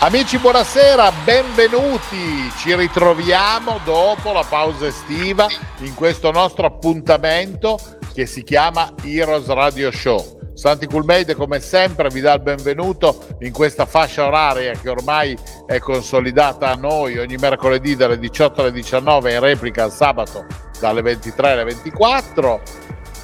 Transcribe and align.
Amici, 0.00 0.38
buonasera, 0.38 1.10
benvenuti. 1.24 2.50
Ci 2.58 2.74
ritroviamo 2.74 3.80
dopo 3.84 4.32
la 4.32 4.44
pausa 4.46 4.86
estiva 4.86 5.46
in 5.78 5.94
questo 5.94 6.30
nostro 6.30 6.66
appuntamento 6.66 7.78
che 8.12 8.26
si 8.26 8.42
chiama 8.42 8.92
Heroes 9.02 9.46
Radio 9.46 9.90
Show. 9.90 10.40
Santi 10.54 10.86
Coolmade 10.86 11.34
come 11.34 11.58
sempre 11.58 12.08
vi 12.10 12.20
dà 12.20 12.34
il 12.34 12.40
benvenuto 12.42 13.26
in 13.40 13.52
questa 13.52 13.86
fascia 13.86 14.26
oraria 14.26 14.72
che 14.72 14.88
ormai 14.88 15.36
è 15.66 15.80
consolidata 15.80 16.70
a 16.70 16.74
noi 16.74 17.18
ogni 17.18 17.36
mercoledì 17.36 17.96
dalle 17.96 18.18
18 18.18 18.60
alle 18.60 18.72
19 18.72 19.32
in 19.32 19.40
replica 19.40 19.84
il 19.84 19.90
sabato 19.90 20.46
dalle 20.78 21.02
23 21.02 21.50
alle 21.50 21.64
24 21.64 22.60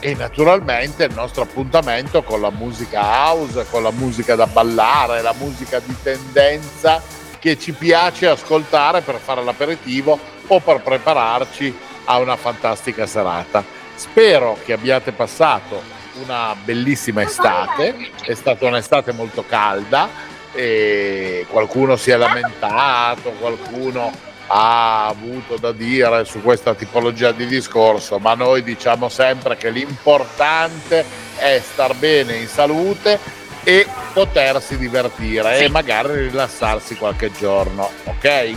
e 0.00 0.14
naturalmente 0.14 1.04
il 1.04 1.14
nostro 1.14 1.42
appuntamento 1.42 2.22
con 2.22 2.40
la 2.40 2.50
musica 2.50 3.00
house, 3.00 3.66
con 3.70 3.82
la 3.82 3.90
musica 3.90 4.34
da 4.34 4.46
ballare, 4.46 5.20
la 5.20 5.34
musica 5.38 5.78
di 5.78 5.94
tendenza 6.02 7.02
che 7.38 7.58
ci 7.58 7.72
piace 7.72 8.26
ascoltare 8.26 9.02
per 9.02 9.18
fare 9.22 9.44
l'aperitivo 9.44 10.18
o 10.46 10.60
per 10.60 10.80
prepararci 10.80 11.76
a 12.04 12.18
una 12.18 12.36
fantastica 12.36 13.06
serata. 13.06 13.62
Spero 13.94 14.58
che 14.64 14.72
abbiate 14.72 15.12
passato 15.12 15.82
una 16.22 16.56
bellissima 16.62 17.22
estate, 17.22 18.10
è 18.22 18.34
stata 18.34 18.66
un'estate 18.66 19.12
molto 19.12 19.44
calda 19.46 20.08
e 20.52 21.46
qualcuno 21.48 21.96
si 21.96 22.10
è 22.10 22.16
lamentato, 22.16 23.30
qualcuno 23.38 24.28
ha 24.52 25.06
avuto 25.06 25.56
da 25.58 25.70
dire 25.70 26.24
su 26.24 26.42
questa 26.42 26.74
tipologia 26.74 27.30
di 27.30 27.46
discorso, 27.46 28.18
ma 28.18 28.34
noi 28.34 28.64
diciamo 28.64 29.08
sempre 29.08 29.56
che 29.56 29.70
l'importante 29.70 31.04
è 31.36 31.62
star 31.62 31.94
bene 31.94 32.34
in 32.34 32.48
salute 32.48 33.18
e 33.62 33.86
potersi 34.12 34.76
divertire 34.76 35.56
sì. 35.56 35.64
e 35.64 35.68
magari 35.68 36.14
rilassarsi 36.22 36.96
qualche 36.96 37.30
giorno, 37.30 37.88
ok? 38.04 38.54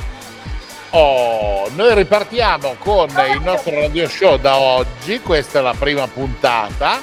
Oh, 0.91 1.69
noi 1.75 1.93
ripartiamo 1.93 2.75
con 2.79 3.09
il 3.09 3.41
nostro 3.43 3.79
radio 3.79 4.07
show 4.07 4.37
da 4.37 4.57
oggi, 4.57 5.19
questa 5.19 5.59
è 5.59 5.61
la 5.61 5.75
prima 5.77 6.07
puntata 6.07 7.01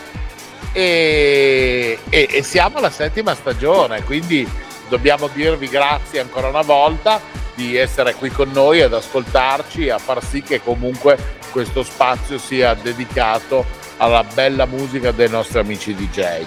e, 0.72 1.96
e, 2.08 2.28
e 2.28 2.42
siamo 2.42 2.78
alla 2.78 2.90
settima 2.90 3.36
stagione, 3.36 4.02
quindi 4.02 4.48
dobbiamo 4.88 5.28
dirvi 5.32 5.68
grazie 5.68 6.18
ancora 6.18 6.48
una 6.48 6.62
volta 6.62 7.38
di 7.60 7.76
essere 7.76 8.14
qui 8.14 8.30
con 8.30 8.50
noi 8.52 8.80
ad 8.80 8.94
ascoltarci 8.94 9.84
e 9.84 9.90
a 9.90 9.98
far 9.98 10.24
sì 10.24 10.42
che 10.42 10.62
comunque 10.62 11.18
questo 11.50 11.82
spazio 11.82 12.38
sia 12.38 12.72
dedicato 12.72 13.66
alla 13.98 14.24
bella 14.24 14.64
musica 14.64 15.10
dei 15.10 15.28
nostri 15.28 15.58
amici 15.58 15.94
DJ. 15.94 16.42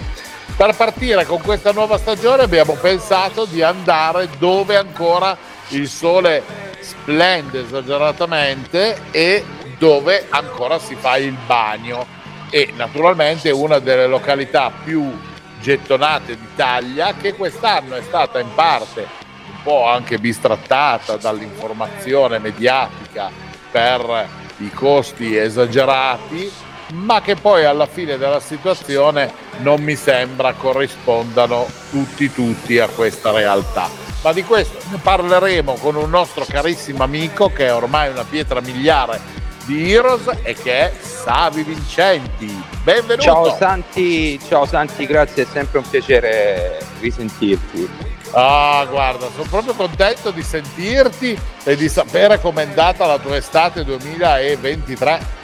Per 0.56 0.74
partire 0.74 1.24
con 1.24 1.40
questa 1.40 1.70
nuova 1.70 1.98
stagione 1.98 2.42
abbiamo 2.42 2.74
pensato 2.74 3.44
di 3.44 3.62
andare 3.62 4.28
dove 4.38 4.76
ancora 4.76 5.36
il 5.68 5.88
sole 5.88 6.42
splende 6.80 7.62
esageratamente 7.62 9.00
e 9.12 9.44
dove 9.78 10.26
ancora 10.28 10.80
si 10.80 10.96
fa 10.96 11.16
il 11.16 11.36
bagno 11.46 12.06
e 12.50 12.72
naturalmente 12.74 13.50
una 13.50 13.78
delle 13.78 14.08
località 14.08 14.72
più 14.82 15.16
gettonate 15.60 16.36
d'Italia 16.36 17.14
che 17.14 17.34
quest'anno 17.34 17.94
è 17.94 18.02
stata 18.02 18.40
in 18.40 18.52
parte 18.54 19.23
po' 19.64 19.86
anche 19.86 20.18
bistrattata 20.18 21.16
dall'informazione 21.16 22.38
mediatica 22.38 23.30
per 23.70 24.28
i 24.58 24.70
costi 24.70 25.36
esagerati, 25.36 26.52
ma 26.92 27.20
che 27.22 27.34
poi 27.34 27.64
alla 27.64 27.86
fine 27.86 28.18
della 28.18 28.38
situazione 28.38 29.32
non 29.62 29.80
mi 29.80 29.96
sembra 29.96 30.52
corrispondano 30.52 31.66
tutti 31.90 32.30
tutti 32.32 32.78
a 32.78 32.88
questa 32.88 33.32
realtà. 33.32 33.88
Ma 34.22 34.32
di 34.32 34.44
questo 34.44 34.78
ne 34.90 34.98
parleremo 35.02 35.74
con 35.74 35.96
un 35.96 36.08
nostro 36.08 36.44
carissimo 36.44 37.02
amico 37.02 37.50
che 37.50 37.66
è 37.66 37.74
ormai 37.74 38.10
una 38.10 38.24
pietra 38.24 38.60
miliare 38.60 39.20
di 39.64 39.92
Heroes 39.92 40.30
e 40.42 40.54
che 40.54 40.72
è 40.72 40.92
Savi 40.98 41.62
Vincenti. 41.62 42.62
Benvenuto! 42.82 43.22
Ciao 43.22 43.56
Santi, 43.56 44.38
ciao 44.46 44.66
Santi, 44.66 45.06
grazie, 45.06 45.44
è 45.44 45.46
sempre 45.50 45.78
un 45.78 45.88
piacere 45.88 46.78
risentirti. 47.00 48.13
Ah, 48.36 48.84
guarda, 48.90 49.28
sono 49.30 49.46
proprio 49.48 49.74
contento 49.74 50.32
di 50.32 50.42
sentirti 50.42 51.38
e 51.62 51.76
di 51.76 51.88
sapere 51.88 52.40
com'è 52.40 52.64
andata 52.64 53.06
la 53.06 53.18
tua 53.18 53.36
estate 53.36 53.84
2023. 53.84 55.42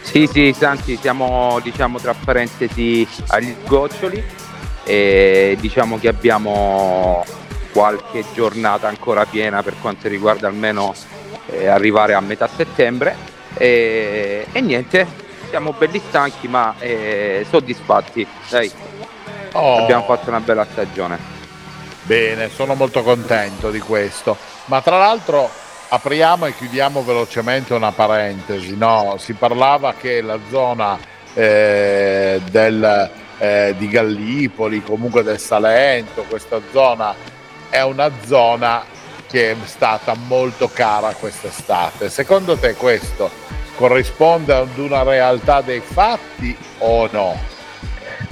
Sì, 0.00 0.26
sì, 0.26 0.54
Santi, 0.56 0.96
siamo 0.96 1.60
diciamo 1.62 1.98
tra 1.98 2.14
parentesi 2.14 3.06
agli 3.26 3.54
sgoccioli 3.64 4.24
e 4.84 5.58
diciamo 5.60 5.98
che 5.98 6.08
abbiamo 6.08 7.22
qualche 7.70 8.24
giornata 8.32 8.88
ancora 8.88 9.26
piena 9.26 9.62
per 9.62 9.74
quanto 9.78 10.08
riguarda 10.08 10.48
almeno 10.48 10.94
eh, 11.50 11.66
arrivare 11.66 12.14
a 12.14 12.20
metà 12.20 12.48
settembre 12.48 13.14
e, 13.54 14.46
e, 14.50 14.60
niente, 14.62 15.06
siamo 15.50 15.74
belli 15.74 16.00
stanchi 16.08 16.48
ma 16.48 16.74
eh, 16.78 17.44
soddisfatti, 17.48 18.26
dai, 18.48 18.70
oh. 19.52 19.82
abbiamo 19.82 20.04
fatto 20.04 20.30
una 20.30 20.40
bella 20.40 20.64
stagione. 20.64 21.39
Bene, 22.02 22.48
sono 22.48 22.74
molto 22.74 23.02
contento 23.02 23.70
di 23.70 23.78
questo. 23.78 24.36
Ma 24.66 24.80
tra 24.80 24.98
l'altro 24.98 25.50
apriamo 25.88 26.46
e 26.46 26.54
chiudiamo 26.54 27.02
velocemente 27.02 27.74
una 27.74 27.92
parentesi. 27.92 28.76
No? 28.76 29.16
Si 29.18 29.34
parlava 29.34 29.94
che 29.94 30.20
la 30.20 30.38
zona 30.48 30.98
eh, 31.34 32.40
del, 32.50 33.10
eh, 33.38 33.74
di 33.76 33.88
Gallipoli, 33.88 34.82
comunque 34.82 35.22
del 35.22 35.38
Salento, 35.38 36.24
questa 36.28 36.60
zona 36.72 37.14
è 37.68 37.82
una 37.82 38.10
zona 38.26 38.84
che 39.28 39.52
è 39.52 39.56
stata 39.64 40.14
molto 40.14 40.68
cara 40.68 41.14
quest'estate. 41.14 42.10
Secondo 42.10 42.56
te 42.56 42.74
questo 42.74 43.30
corrisponde 43.76 44.54
ad 44.54 44.76
una 44.76 45.02
realtà 45.02 45.60
dei 45.60 45.80
fatti 45.80 46.56
o 46.78 47.08
no? 47.12 47.49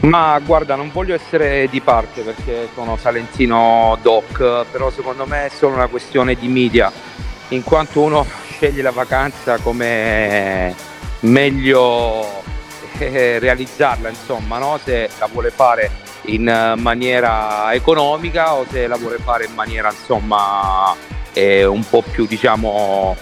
Ma 0.00 0.38
guarda, 0.38 0.76
non 0.76 0.92
voglio 0.92 1.14
essere 1.14 1.66
di 1.68 1.80
parte 1.80 2.22
perché 2.22 2.68
sono 2.72 2.96
salentino 2.96 3.98
doc, 4.00 4.64
però 4.70 4.90
secondo 4.90 5.26
me 5.26 5.46
è 5.46 5.48
solo 5.48 5.74
una 5.74 5.88
questione 5.88 6.34
di 6.34 6.46
media, 6.46 6.90
in 7.48 7.64
quanto 7.64 8.02
uno 8.02 8.24
sceglie 8.50 8.82
la 8.82 8.92
vacanza 8.92 9.58
come 9.58 10.72
meglio 11.20 12.42
eh, 12.98 13.40
realizzarla, 13.40 14.08
insomma, 14.08 14.58
no? 14.58 14.78
se 14.82 15.10
la 15.18 15.28
vuole 15.30 15.50
fare 15.50 15.90
in 16.26 16.74
maniera 16.76 17.72
economica 17.72 18.54
o 18.54 18.66
se 18.70 18.86
la 18.86 18.96
vuole 18.96 19.18
fare 19.18 19.46
in 19.46 19.54
maniera 19.54 19.90
insomma 19.90 20.94
eh, 21.32 21.64
un 21.64 21.88
po' 21.88 22.02
più 22.02 22.26
diciamo 22.26 23.16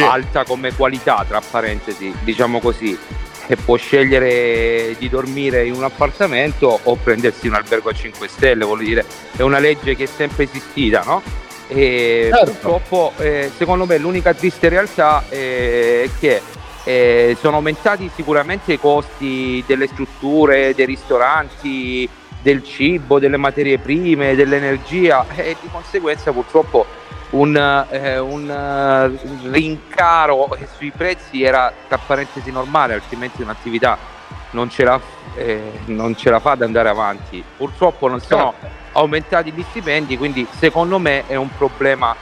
alta 0.00 0.44
come 0.44 0.72
qualità, 0.72 1.24
tra 1.28 1.40
parentesi, 1.40 2.14
diciamo 2.22 2.60
così 2.60 2.98
e 3.46 3.56
può 3.56 3.76
scegliere 3.76 4.94
di 4.98 5.08
dormire 5.08 5.66
in 5.66 5.74
un 5.74 5.84
appartamento 5.84 6.80
o 6.82 6.96
prendersi 6.96 7.48
un 7.48 7.54
albergo 7.54 7.90
a 7.90 7.92
5 7.92 8.28
stelle, 8.28 8.64
voglio 8.64 8.84
dire, 8.84 9.04
è 9.36 9.42
una 9.42 9.58
legge 9.58 9.96
che 9.96 10.04
è 10.04 10.06
sempre 10.06 10.44
esistita, 10.44 11.02
no? 11.04 11.22
E 11.68 12.28
certo. 12.30 12.50
purtroppo 12.50 13.12
eh, 13.18 13.50
secondo 13.56 13.86
me 13.86 13.96
l'unica 13.98 14.34
triste 14.34 14.68
realtà 14.68 15.24
è 15.28 16.08
che 16.18 16.42
eh, 16.84 17.36
sono 17.40 17.56
aumentati 17.56 18.10
sicuramente 18.14 18.74
i 18.74 18.78
costi 18.78 19.62
delle 19.66 19.86
strutture, 19.86 20.74
dei 20.74 20.86
ristoranti, 20.86 22.08
del 22.42 22.64
cibo, 22.64 23.18
delle 23.18 23.36
materie 23.36 23.78
prime, 23.78 24.34
dell'energia 24.34 25.24
e 25.34 25.56
di 25.60 25.68
conseguenza 25.70 26.32
purtroppo 26.32 26.84
un, 27.32 27.86
eh, 27.90 28.18
un 28.18 28.48
uh, 28.48 29.50
rincaro 29.50 30.56
sui 30.76 30.90
prezzi 30.90 31.42
era 31.42 31.72
tra 31.88 31.98
parentesi 31.98 32.50
normale, 32.50 32.94
altrimenti 32.94 33.42
un'attività 33.42 34.12
non 34.52 34.70
ce, 34.70 34.84
la, 34.84 35.00
eh, 35.34 35.80
non 35.86 36.16
ce 36.16 36.30
la 36.30 36.40
fa 36.40 36.52
ad 36.52 36.62
andare 36.62 36.88
avanti. 36.88 37.42
Purtroppo 37.56 38.08
non 38.08 38.20
sono 38.20 38.54
certo. 38.58 38.76
aumentati 38.92 39.52
gli 39.52 39.64
stipendi, 39.68 40.16
quindi 40.16 40.46
secondo 40.58 40.98
me 40.98 41.26
è 41.26 41.34
un 41.34 41.48
problema. 41.56 42.14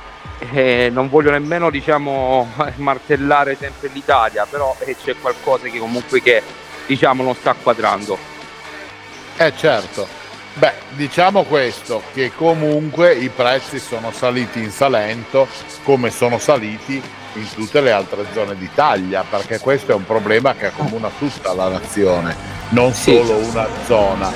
Eh, 0.53 0.89
non 0.91 1.09
voglio 1.09 1.31
nemmeno 1.31 1.71
diciamo, 1.71 2.51
martellare 2.77 3.57
sempre 3.57 3.91
l'Italia, 3.93 4.47
però 4.49 4.75
eh, 4.81 4.97
c'è 4.97 5.15
qualcosa 5.21 5.69
che 5.69 5.79
comunque 5.79 6.23
che, 6.23 6.43
diciamo, 6.87 7.23
non 7.23 7.35
sta 7.35 7.55
quadrando. 7.55 8.17
Eh 9.37 9.53
certo, 9.57 10.07
Beh, 10.61 10.75
diciamo 10.91 11.45
questo, 11.45 12.03
che 12.13 12.33
comunque 12.35 13.15
i 13.15 13.31
prezzi 13.31 13.79
sono 13.79 14.13
saliti 14.13 14.59
in 14.59 14.71
Salento 14.71 15.49
come 15.85 16.11
sono 16.11 16.37
saliti 16.37 17.03
in 17.33 17.49
tutte 17.55 17.81
le 17.81 17.91
altre 17.91 18.27
zone 18.35 18.55
d'Italia, 18.59 19.25
perché 19.27 19.59
questo 19.59 19.93
è 19.93 19.95
un 19.95 20.05
problema 20.05 20.53
che 20.53 20.67
accomuna 20.67 21.11
tutta 21.17 21.55
la 21.55 21.69
nazione, 21.69 22.37
non 22.71 22.93
solo 22.93 23.37
una 23.37 23.67
zona. 23.87 24.31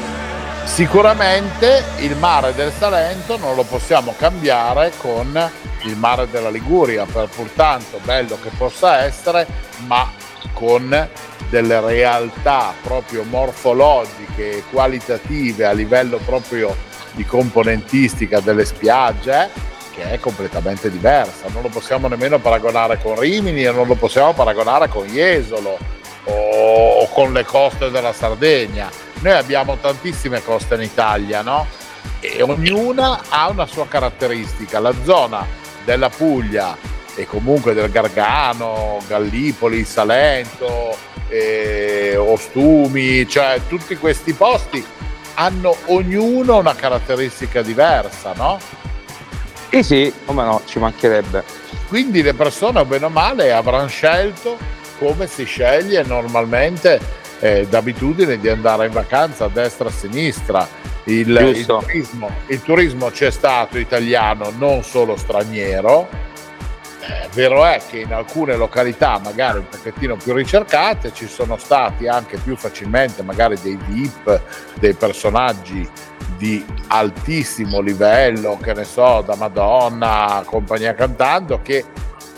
Sicuramente 0.65 1.85
il 1.99 2.17
mare 2.17 2.55
del 2.55 2.73
Salento 2.73 3.37
non 3.37 3.55
lo 3.55 3.65
possiamo 3.65 4.15
cambiare 4.17 4.93
con 4.97 5.51
il 5.83 5.97
mare 5.99 6.31
della 6.31 6.49
Liguria, 6.49 7.05
per 7.05 7.29
pur 7.29 7.51
tanto 7.51 8.01
bello 8.03 8.39
che 8.43 8.49
possa 8.57 9.03
essere, 9.03 9.47
ma 9.87 10.11
con 10.55 10.89
delle 11.55 11.81
realtà 11.81 12.75
proprio 12.83 13.23
morfologiche 13.23 14.57
e 14.57 14.63
qualitative 14.73 15.65
a 15.67 15.71
livello 15.71 16.17
proprio 16.17 16.75
di 17.13 17.25
componentistica 17.25 18.41
delle 18.41 18.65
spiagge 18.65 19.49
che 19.95 20.11
è 20.11 20.19
completamente 20.19 20.91
diversa. 20.91 21.47
Non 21.53 21.63
lo 21.63 21.69
possiamo 21.69 22.09
nemmeno 22.09 22.41
paragonare 22.41 22.99
con 23.01 23.21
Rimini 23.21 23.63
e 23.63 23.71
non 23.71 23.87
lo 23.87 23.95
possiamo 23.95 24.33
paragonare 24.33 24.89
con 24.89 25.07
Jesolo 25.07 25.79
o, 26.25 27.09
con 27.11 27.33
le 27.33 27.45
coste 27.45 27.89
della 27.89 28.13
Sardegna. 28.13 28.91
Noi 29.21 29.35
abbiamo 29.35 29.77
tantissime 29.77 30.43
coste 30.43 30.75
in 30.75 30.83
Italia, 30.83 31.43
no? 31.43 31.69
E 32.19 32.43
ognuna 32.43 33.21
ha 33.29 33.49
una 33.49 33.67
sua 33.67 33.87
caratteristica. 33.87 34.81
La 34.81 34.95
zona 35.05 35.47
della 35.85 36.09
Puglia 36.09 36.77
e 37.15 37.27
comunque 37.27 37.75
del 37.75 37.91
Gargano, 37.91 38.99
Gallipoli, 39.07 39.85
Salento, 39.85 41.13
eh, 41.35 42.17
Ostumi, 42.17 43.29
cioè 43.29 43.61
tutti 43.69 43.97
questi 43.97 44.33
posti 44.33 44.85
hanno 45.35 45.77
ognuno 45.87 46.59
una 46.59 46.75
caratteristica 46.75 47.63
diversa, 47.63 48.33
no? 48.37 48.59
Sì, 49.71 49.83
sì, 49.83 50.13
come 50.25 50.45
no, 50.45 50.63
ci 50.65 50.79
mancherebbe. 50.79 51.43
Quindi 51.89 52.23
le 52.23 52.35
persone, 52.35 52.85
bene 52.85 53.07
o 53.07 53.09
male, 53.09 53.53
avranno 53.53 53.89
scelto 53.89 54.57
come 54.99 55.27
si 55.27 55.45
sceglie 55.45 56.05
normalmente 56.05 57.01
eh, 57.41 57.67
d'abitudine 57.69 58.39
di 58.39 58.49
andare 58.49 58.87
in 58.87 58.93
vacanza 58.93 59.47
a 59.47 59.49
destra 59.49 59.89
e 59.89 59.91
a 59.91 59.93
sinistra. 59.93 60.69
Il, 61.07 61.29
il, 61.55 61.67
turismo, 61.67 62.31
il 62.47 62.63
turismo 62.63 63.11
c'è 63.11 63.31
stato 63.31 63.77
italiano, 63.77 64.53
non 64.57 64.83
solo 64.83 65.17
straniero, 65.17 66.09
eh, 67.09 67.29
vero 67.35 67.65
è 67.65 67.81
che 67.89 68.01
in 68.01 68.13
alcune 68.13 68.57
località 68.57 69.19
magari 69.19 69.59
un 69.59 69.69
pochettino 69.69 70.17
più 70.17 70.33
ricercate 70.33 71.13
ci 71.13 71.27
sono 71.27 71.57
stati 71.57 72.09
anche 72.09 72.39
più 72.39 72.57
facilmente 72.57 73.23
magari 73.23 73.57
dei 73.61 73.79
VIP, 73.87 74.41
dei 74.79 74.95
personaggi 74.95 75.89
di 76.37 76.65
altissimo 76.89 77.81
livello, 77.81 78.59
che 78.61 78.73
ne 78.73 78.85
so, 78.85 79.23
da 79.25 79.35
Madonna, 79.37 80.43
compagnia 80.45 80.95
cantando, 80.95 81.61
che 81.63 81.85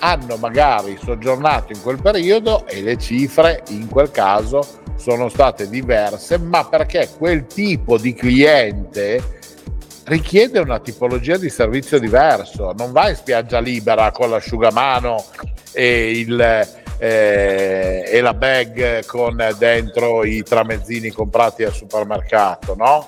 hanno 0.01 0.37
magari 0.37 0.99
soggiornato 1.03 1.73
in 1.73 1.81
quel 1.81 2.01
periodo 2.01 2.67
e 2.67 2.83
le 2.83 2.99
cifre 2.99 3.63
in 3.69 3.89
quel 3.89 4.11
caso 4.11 4.85
sono 4.97 5.29
state 5.29 5.69
diverse, 5.69 6.39
ma 6.39 6.65
perché 6.65 7.09
quel 7.17 7.47
tipo 7.47 7.99
di 7.99 8.15
cliente 8.15 9.41
richiede 10.07 10.59
una 10.59 10.79
tipologia 10.81 11.37
di 11.37 11.51
servizio 11.51 11.99
diverso. 11.99 12.73
Non 12.77 12.93
vai 12.93 13.11
in 13.11 13.17
spiaggia 13.17 13.59
libera 13.59 14.11
con 14.11 14.31
l'asciugamano 14.31 15.25
e, 15.73 16.19
il, 16.19 16.41
eh, 16.99 18.03
e 18.07 18.21
la 18.21 18.35
bag 18.35 19.05
con 19.07 19.37
dentro 19.59 20.25
i 20.25 20.43
tramezzini 20.43 21.11
comprati 21.11 21.65
al 21.65 21.73
supermercato, 21.73 22.75
no? 22.77 23.07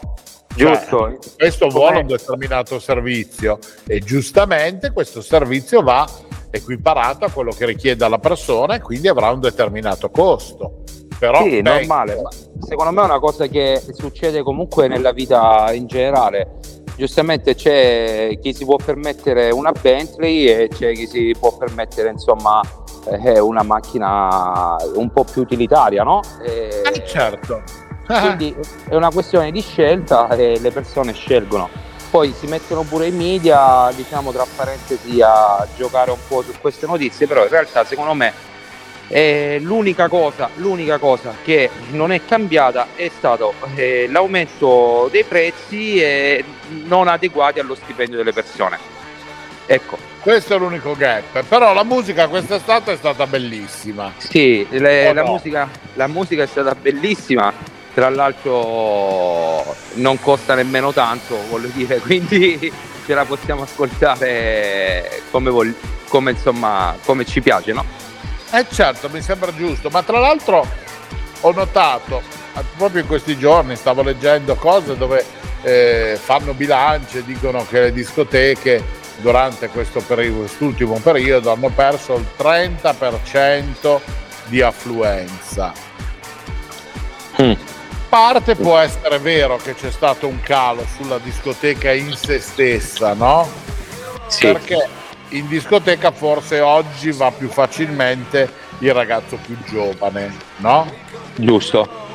Giusto. 0.55 0.87
Cioè, 0.89 1.19
questo 1.37 1.69
vuole 1.69 2.01
un 2.01 2.07
determinato 2.07 2.81
servizio 2.81 3.59
e 3.87 4.01
giustamente 4.01 4.91
questo 4.91 5.21
servizio 5.21 5.83
va 5.83 6.09
equiparato 6.51 7.27
a 7.27 7.31
quello 7.31 7.53
che 7.53 7.67
richiede 7.67 8.09
la 8.09 8.19
persona 8.19 8.75
e 8.75 8.81
quindi 8.81 9.07
avrà 9.07 9.31
un 9.31 9.41
determinato 9.41 10.11
costo. 10.11 10.83
Però, 11.17 11.43
sì, 11.43 11.61
normale. 11.63 12.17
Secondo 12.61 12.93
me 12.93 13.03
è 13.03 13.05
una 13.05 13.19
cosa 13.21 13.47
che 13.47 13.81
succede 13.93 14.43
comunque 14.43 14.89
nella 14.89 15.13
vita 15.13 15.73
in 15.73 15.87
generale 15.87 16.59
giustamente 16.99 17.55
c'è 17.55 18.37
chi 18.43 18.53
si 18.53 18.65
può 18.65 18.75
permettere 18.75 19.51
una 19.51 19.71
Bentley 19.71 20.47
e 20.49 20.69
c'è 20.69 20.93
chi 20.95 21.07
si 21.07 21.35
può 21.39 21.57
permettere 21.57 22.11
insomma 22.11 22.61
eh, 23.05 23.39
una 23.39 23.63
macchina 23.63 24.77
un 24.95 25.09
po' 25.11 25.23
più 25.23 25.43
utilitaria, 25.43 26.03
no? 26.03 26.21
E, 26.43 26.83
eh, 26.85 27.07
certo. 27.07 27.63
quindi 28.05 28.55
è 28.89 28.97
una 28.97 29.11
questione 29.11 29.53
di 29.53 29.61
scelta 29.61 30.29
e 30.31 30.59
le 30.59 30.71
persone 30.73 31.13
scelgono. 31.13 31.69
Poi 32.11 32.35
si 32.37 32.47
mettono 32.47 32.83
pure 32.83 33.07
i 33.07 33.13
media, 33.13 33.93
diciamo 33.95 34.33
tra 34.33 34.45
parentesi, 34.57 35.21
a 35.23 35.65
giocare 35.77 36.11
un 36.11 36.19
po' 36.27 36.43
su 36.43 36.53
queste 36.61 36.87
notizie, 36.87 37.29
però 37.29 37.45
in 37.45 37.51
realtà 37.51 37.85
secondo 37.85 38.15
me 38.15 38.33
eh, 39.09 39.59
l'unica, 39.61 40.09
cosa, 40.09 40.51
l'unica, 40.57 40.99
cosa, 40.99 41.35
che 41.43 41.71
non 41.91 42.13
è 42.13 42.25
cambiata 42.25 42.89
è 42.95 43.11
stato 43.15 43.55
eh, 43.75 44.07
l'aumento 44.09 45.09
dei 45.11 45.25
prezzi 45.25 46.01
eh, 46.01 46.45
non 46.85 47.09
adeguati 47.09 47.59
allo 47.59 47.75
stipendio 47.75 48.19
delle 48.19 48.33
persone. 48.33 48.79
Ecco. 49.67 50.17
Questo 50.21 50.57
è 50.57 50.59
l'unico 50.59 50.95
gap, 50.97 51.43
però 51.45 51.73
la 51.73 51.85
musica 51.85 52.27
quest'estate 52.29 52.93
è 52.93 52.97
stata 52.97 53.27
bellissima. 53.27 54.13
Sì, 54.19 54.67
le, 54.69 55.13
la, 55.13 55.23
no? 55.23 55.31
musica, 55.31 55.69
la 55.95 56.07
musica 56.07 56.43
è 56.43 56.47
stata 56.47 56.75
bellissima, 56.75 57.53
tra 57.95 58.11
l'altro 58.11 59.75
non 59.95 60.21
costa 60.21 60.55
nemmeno 60.55 60.93
tanto, 60.93 61.39
voglio 61.49 61.69
dire, 61.69 61.99
quindi 62.05 62.71
ce 63.07 63.15
la 63.15 63.25
possiamo 63.25 63.63
ascoltare 63.63 65.23
come, 65.31 65.51
vog- 65.51 65.75
come, 66.09 66.33
insomma, 66.33 66.95
come 67.05 67.25
ci 67.25 67.41
piace, 67.41 67.73
no? 67.73 67.85
Eh 68.51 68.67
certo, 68.71 69.11
mi 69.11 69.21
sembra 69.21 69.55
giusto, 69.55 69.91
ma 69.91 70.03
tra 70.03 70.19
l'altro 70.19 70.67
ho 71.41 71.53
notato, 71.53 72.23
eh, 72.57 72.65
proprio 72.77 73.03
in 73.03 73.07
questi 73.07 73.37
giorni 73.37 73.77
stavo 73.77 74.03
leggendo 74.03 74.55
cose 74.55 74.97
dove 74.97 75.25
eh, 75.63 76.19
fanno 76.21 76.55
bilanci 76.55 77.19
e 77.19 77.25
dicono 77.25 77.67
che 77.67 77.81
le 77.81 77.93
discoteche 77.93 78.83
durante 79.19 79.69
questo 79.69 80.01
periodo, 80.01 80.41
quest'ultimo 80.41 80.99
periodo 80.99 81.53
hanno 81.53 81.69
perso 81.69 82.15
il 82.15 82.27
30% 82.39 84.01
di 84.47 84.63
affluenza. 84.63 85.73
Mm. 87.43 87.53
Parte 88.09 88.55
può 88.55 88.79
essere 88.79 89.19
vero 89.19 89.59
che 89.59 89.75
c'è 89.75 89.91
stato 89.91 90.27
un 90.27 90.41
calo 90.41 90.87
sulla 90.97 91.19
discoteca 91.19 91.93
in 91.93 92.17
se 92.17 92.41
stessa, 92.41 93.13
no? 93.13 93.47
Sì. 94.29 94.47
Perché 94.47 94.89
in 95.31 95.49
discoteca 95.49 96.11
forse 96.11 96.61
oggi 96.61 97.11
va 97.13 97.31
più 97.31 97.49
facilmente 97.49 98.51
il 98.79 98.95
ragazzo 98.95 99.39
più 99.45 99.57
giovane, 99.65 100.35
no? 100.59 100.91
Giusto. 101.37 102.07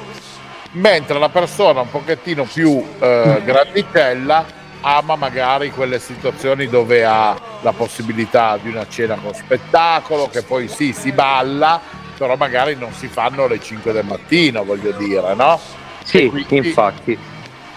Mentre 0.71 1.19
la 1.19 1.29
persona 1.29 1.81
un 1.81 1.89
pochettino 1.89 2.45
più 2.45 2.83
eh, 2.99 3.41
grandicella 3.43 4.61
ama 4.81 5.15
magari 5.15 5.71
quelle 5.71 5.99
situazioni 5.99 6.67
dove 6.67 7.05
ha 7.05 7.39
la 7.61 7.71
possibilità 7.71 8.57
di 8.57 8.69
una 8.69 8.87
cena 8.87 9.15
con 9.15 9.33
spettacolo, 9.33 10.27
che 10.27 10.41
poi 10.41 10.67
sì, 10.67 10.91
si 10.91 11.11
balla, 11.11 11.79
però 12.17 12.35
magari 12.35 12.75
non 12.75 12.91
si 12.93 13.07
fanno 13.07 13.45
alle 13.45 13.61
5 13.61 13.93
del 13.93 14.05
mattino, 14.05 14.63
voglio 14.65 14.91
dire, 14.91 15.35
no? 15.35 15.59
Sì, 16.03 16.45
infatti. 16.49 17.17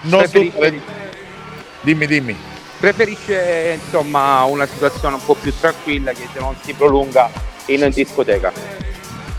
Non 0.02 0.28
tutte... 0.30 0.80
Dimmi, 1.82 2.06
dimmi 2.06 2.36
preferisce 2.78 3.78
insomma 3.82 4.44
una 4.44 4.66
situazione 4.66 5.14
un 5.14 5.24
po' 5.24 5.34
più 5.34 5.52
tranquilla 5.58 6.12
che 6.12 6.28
non 6.38 6.54
si 6.62 6.72
prolunga 6.72 7.30
in 7.66 7.88
discoteca. 7.92 8.52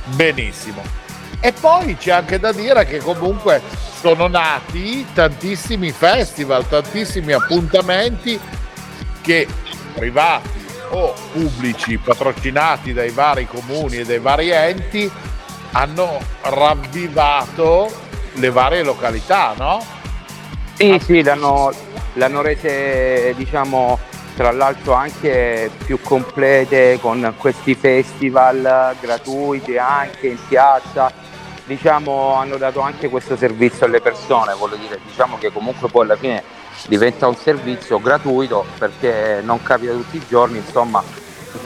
Benissimo. 0.06 0.82
E 1.40 1.54
poi 1.54 1.96
c'è 1.98 2.12
anche 2.12 2.40
da 2.40 2.52
dire 2.52 2.86
che 2.86 2.98
comunque 2.98 3.62
sono 4.00 4.28
nati 4.28 5.06
tantissimi 5.14 5.92
festival, 5.92 6.68
tantissimi 6.68 7.34
appuntamenti 7.34 8.40
che 9.22 9.48
privati 9.94 10.66
o 10.90 11.14
pubblici 11.32 11.98
patrocinati 11.98 12.94
dai 12.94 13.12
vari 13.12 13.46
comuni 13.46 13.98
e 13.98 14.06
dai 14.06 14.20
vari 14.20 14.50
enti 14.50 15.12
hanno 15.72 16.20
ravvivato 16.42 17.92
le 18.34 18.50
varie 18.50 18.84
località, 18.84 19.54
no? 19.58 19.84
Sì, 20.76 21.00
sì, 21.04 21.24
l'hanno, 21.24 21.74
l'hanno 22.18 22.42
rese 22.42 23.34
diciamo 23.36 23.98
tra 24.36 24.52
l'altro 24.52 24.94
anche 24.94 25.72
più 25.86 26.00
complete 26.02 27.00
con 27.02 27.34
questi 27.38 27.74
festival 27.76 28.96
gratuiti 29.00 29.78
anche 29.78 30.28
in 30.28 30.38
piazza 30.48 31.12
diciamo 31.66 32.34
hanno 32.34 32.58
dato 32.58 32.82
anche 32.82 33.10
questo 33.10 33.36
servizio 33.36 33.86
alle 33.86 34.02
persone 34.02 34.54
voglio 34.54 34.76
dire 34.76 35.00
diciamo 35.06 35.38
che 35.38 35.52
comunque 35.52 35.90
poi 35.90 36.04
alla 36.04 36.16
fine 36.16 36.44
diventa 36.88 37.28
un 37.28 37.36
servizio 37.36 38.00
gratuito 38.00 38.66
perché 38.78 39.42
non 39.44 39.62
capita 39.64 39.94
tutti 39.94 40.18
i 40.18 40.26
giorni 40.28 40.58
insomma 40.58 41.04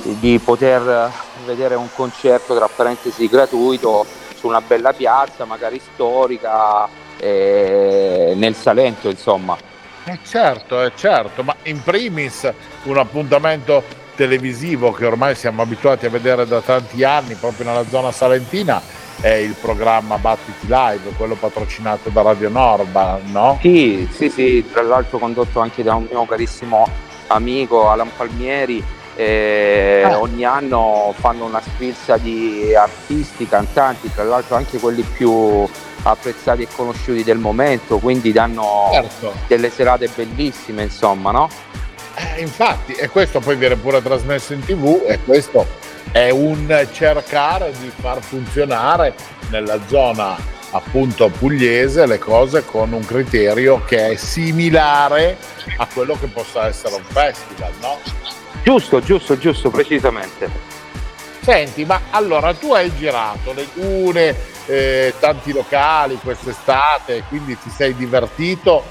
di 0.04 0.40
poter 0.44 1.12
vedere 1.46 1.76
un 1.76 1.88
concerto 1.94 2.56
tra 2.56 2.68
parentesi 2.68 3.28
gratuito 3.28 4.06
su 4.36 4.48
una 4.48 4.62
bella 4.62 4.94
piazza 4.94 5.46
magari 5.46 5.80
storica 5.80 6.88
eh, 7.18 8.34
nel 8.36 8.56
Salento 8.56 9.10
insomma. 9.10 9.70
Eh 10.06 10.20
certo, 10.26 10.82
eh 10.84 10.92
certo, 10.96 11.44
ma 11.44 11.56
in 11.64 11.82
primis 11.84 12.52
un 12.84 12.98
appuntamento 12.98 13.84
televisivo 14.16 14.92
che 14.92 15.06
ormai 15.06 15.36
siamo 15.36 15.62
abituati 15.62 16.06
a 16.06 16.10
vedere 16.10 16.46
da 16.46 16.62
tanti 16.62 17.04
anni 17.04 17.36
proprio 17.36 17.68
nella 17.68 17.86
zona 17.88 18.12
salentina 18.12 18.82
è 19.22 19.30
il 19.30 19.56
programma 19.60 20.18
Battiti 20.18 20.66
Live, 20.68 21.12
quello 21.16 21.36
patrocinato 21.36 22.10
da 22.10 22.24
Radio 22.24 22.50
Norba, 22.50 23.20
no? 23.26 23.60
Sì, 23.62 24.08
sì, 24.12 24.30
sì, 24.30 24.68
tra 24.72 24.82
l'altro 24.82 25.20
condotto 25.20 25.60
anche 25.60 25.84
da 25.84 25.94
un 25.94 26.08
mio 26.10 26.26
carissimo 26.26 26.88
amico 27.28 27.90
Alan 27.90 28.10
Palmieri. 28.16 28.84
Eh, 29.16 30.02
ah. 30.04 30.20
Ogni 30.20 30.44
anno 30.44 31.14
fanno 31.18 31.46
una 31.46 31.62
sfilza 31.62 32.18
di 32.18 32.74
artisti, 32.74 33.48
cantanti, 33.48 34.12
tra 34.12 34.24
l'altro 34.24 34.56
anche 34.56 34.80
quelli 34.80 35.04
più 35.04 35.68
apprezzati 36.04 36.64
e 36.64 36.68
conosciuti 36.74 37.24
del 37.24 37.38
momento, 37.38 38.00
quindi 38.00 38.32
danno 38.32 38.90
certo. 38.92 39.34
delle 39.48 39.70
serate 39.70 40.10
bellissime, 40.14 40.84
insomma, 40.84 41.32
no? 41.32 41.50
Eh, 42.16 42.42
infatti, 42.42 42.94
e 42.94 43.10
questo 43.10 43.40
poi 43.40 43.56
viene 43.56 43.76
pure 43.76 44.02
trasmesso 44.02 44.54
in 44.54 44.60
tv 44.60 45.04
e 45.08 45.20
questo 45.24 45.66
è 46.12 46.30
un 46.30 46.88
cercare 46.92 47.72
di 47.80 47.92
far 48.00 48.22
funzionare 48.22 49.14
nella 49.50 49.80
zona 49.88 50.60
appunto 50.72 51.30
pugliese 51.30 52.06
le 52.06 52.18
cose 52.18 52.66
con 52.66 52.92
un 52.94 53.06
criterio 53.06 53.84
che 53.86 54.12
è 54.12 54.16
similare 54.16 55.38
a 55.78 55.88
quello 55.94 56.18
che 56.20 56.28
possa 56.28 56.68
essere 56.68 56.96
un 56.96 57.04
festival, 57.04 57.72
no? 57.82 57.98
Giusto, 58.64 59.02
giusto, 59.02 59.38
giusto, 59.38 59.70
precisamente. 59.70 60.50
Senti, 61.42 61.86
ma 61.86 62.02
allora 62.12 62.54
tu 62.54 62.72
hai 62.72 62.96
girato 62.96 63.52
le 63.54 63.68
dune, 63.74 64.36
eh, 64.68 65.14
tanti 65.20 65.52
locali 65.52 66.20
quest'estate, 66.22 67.24
quindi 67.28 67.58
ti 67.58 67.72
sei 67.72 67.96
divertito, 67.96 68.84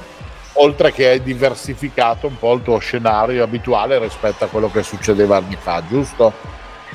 oltre 0.54 0.92
che 0.92 1.09
hai 1.09 1.23
diversificato 1.23 2.26
un 2.26 2.37
po' 2.37 2.52
il 2.54 2.62
tuo 2.62 2.78
scenario 2.78 3.45
abituale 3.45 4.00
rispetto 4.00 4.45
a 4.45 4.49
quello 4.49 4.69
che 4.69 4.83
succedeva 4.83 5.37
anni 5.37 5.57
fa, 5.57 5.80
giusto? 5.87 6.33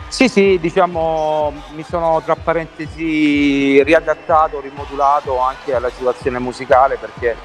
Sì, 0.10 0.28
sì, 0.28 0.58
diciamo 0.60 1.54
mi 1.74 1.84
sono 1.84 2.22
tra 2.24 2.36
parentesi 2.36 3.82
riadattato, 3.82 4.60
rimodulato 4.60 5.40
anche 5.40 5.74
alla 5.74 5.90
situazione 5.90 6.38
musicale 6.38 6.98
perché 6.98 7.36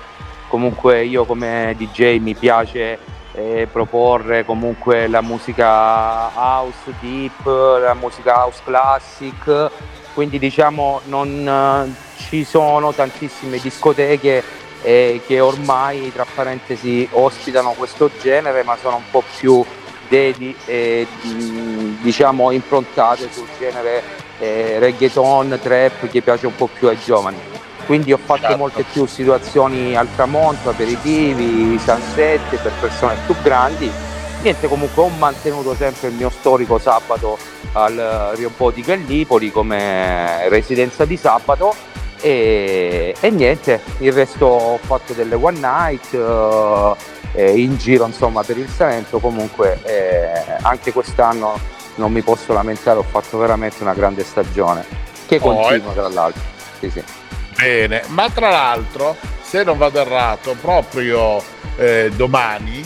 comunque 0.49 1.05
io 1.05 1.25
come 1.25 1.75
DJ 1.77 2.19
mi 2.19 2.35
piace 2.35 2.99
eh, 3.41 3.69
proporre 3.71 4.45
comunque 4.45 5.07
la 5.07 5.23
musica 5.23 6.31
house 6.35 6.93
deep, 7.01 7.45
la 7.47 7.95
musica 7.95 8.35
house 8.35 8.61
classic, 8.65 9.71
quindi 10.13 10.39
diciamo 10.39 11.01
non 11.05 11.49
eh, 11.49 11.95
ci 12.17 12.45
sono 12.45 12.93
tantissime 12.93 13.59
discoteche 13.59 14.43
eh, 14.83 15.23
che 15.27 15.41
ormai 15.41 16.13
tra 16.13 16.27
parentesi 16.35 17.09
ospitano 17.13 17.73
questo 17.73 18.11
genere 18.21 18.63
ma 18.63 18.77
sono 18.77 18.97
un 18.97 19.11
po' 19.11 19.23
più 19.39 19.65
dedi, 20.09 20.55
eh, 20.67 21.07
diciamo 22.03 22.51
improntate 22.51 23.31
sul 23.31 23.49
genere 23.59 24.03
eh, 24.39 24.79
reggaeton, 24.79 25.59
trap 25.63 26.09
che 26.09 26.21
piace 26.21 26.47
un 26.47 26.57
po' 26.57 26.67
più 26.67 26.89
ai 26.89 26.99
giovani. 26.99 27.50
Quindi 27.91 28.13
ho 28.13 28.21
fatto 28.25 28.43
certo. 28.43 28.57
molte 28.57 28.85
più 28.85 29.05
situazioni 29.05 29.97
al 29.97 30.07
tramonto, 30.15 30.71
aperitivi, 30.71 31.77
sunset 31.77 32.57
per 32.63 32.71
persone 32.79 33.17
più 33.27 33.35
grandi. 33.43 33.91
Niente, 34.43 34.69
comunque 34.69 35.03
ho 35.03 35.09
mantenuto 35.09 35.75
sempre 35.75 36.07
il 36.07 36.15
mio 36.15 36.31
storico 36.31 36.79
sabato 36.79 37.37
al 37.73 38.31
Riompo 38.37 38.71
di 38.71 38.83
Gallipoli 38.83 39.51
come 39.51 40.49
residenza 40.49 41.05
di 41.05 41.17
sabato 41.17 41.75
e, 42.21 43.13
e, 43.19 43.31
niente, 43.31 43.81
il 43.99 44.13
resto 44.13 44.47
ho 44.47 44.79
fatto 44.79 45.13
delle 45.13 45.35
one 45.35 45.59
night, 45.59 46.15
eh, 47.33 47.59
in 47.59 47.77
giro 47.77 48.07
insomma 48.07 48.45
per 48.45 48.57
il 48.57 48.69
Salento 48.69 49.19
comunque 49.19 49.81
eh, 49.83 50.59
anche 50.63 50.93
quest'anno 50.93 51.59
non 51.97 52.13
mi 52.13 52.23
posso 52.23 52.53
lamentare 52.53 53.01
ho 53.01 53.03
fatto 53.03 53.37
veramente 53.37 53.83
una 53.83 53.95
grande 53.95 54.23
stagione 54.23 54.85
che 55.27 55.41
oh, 55.43 55.55
continua 55.55 55.93
tra 55.93 56.09
l'altro 56.09 56.43
sì, 56.79 56.89
sì. 56.89 57.03
Bene 57.61 58.03
ma 58.09 58.29
tra 58.31 58.51
l'altro 58.51 59.17
se 59.43 59.63
non 59.63 59.79
vado 59.79 60.01
errato 60.01 60.57
proprio 60.61 61.43
eh, 61.77 62.11
domani 62.15 62.85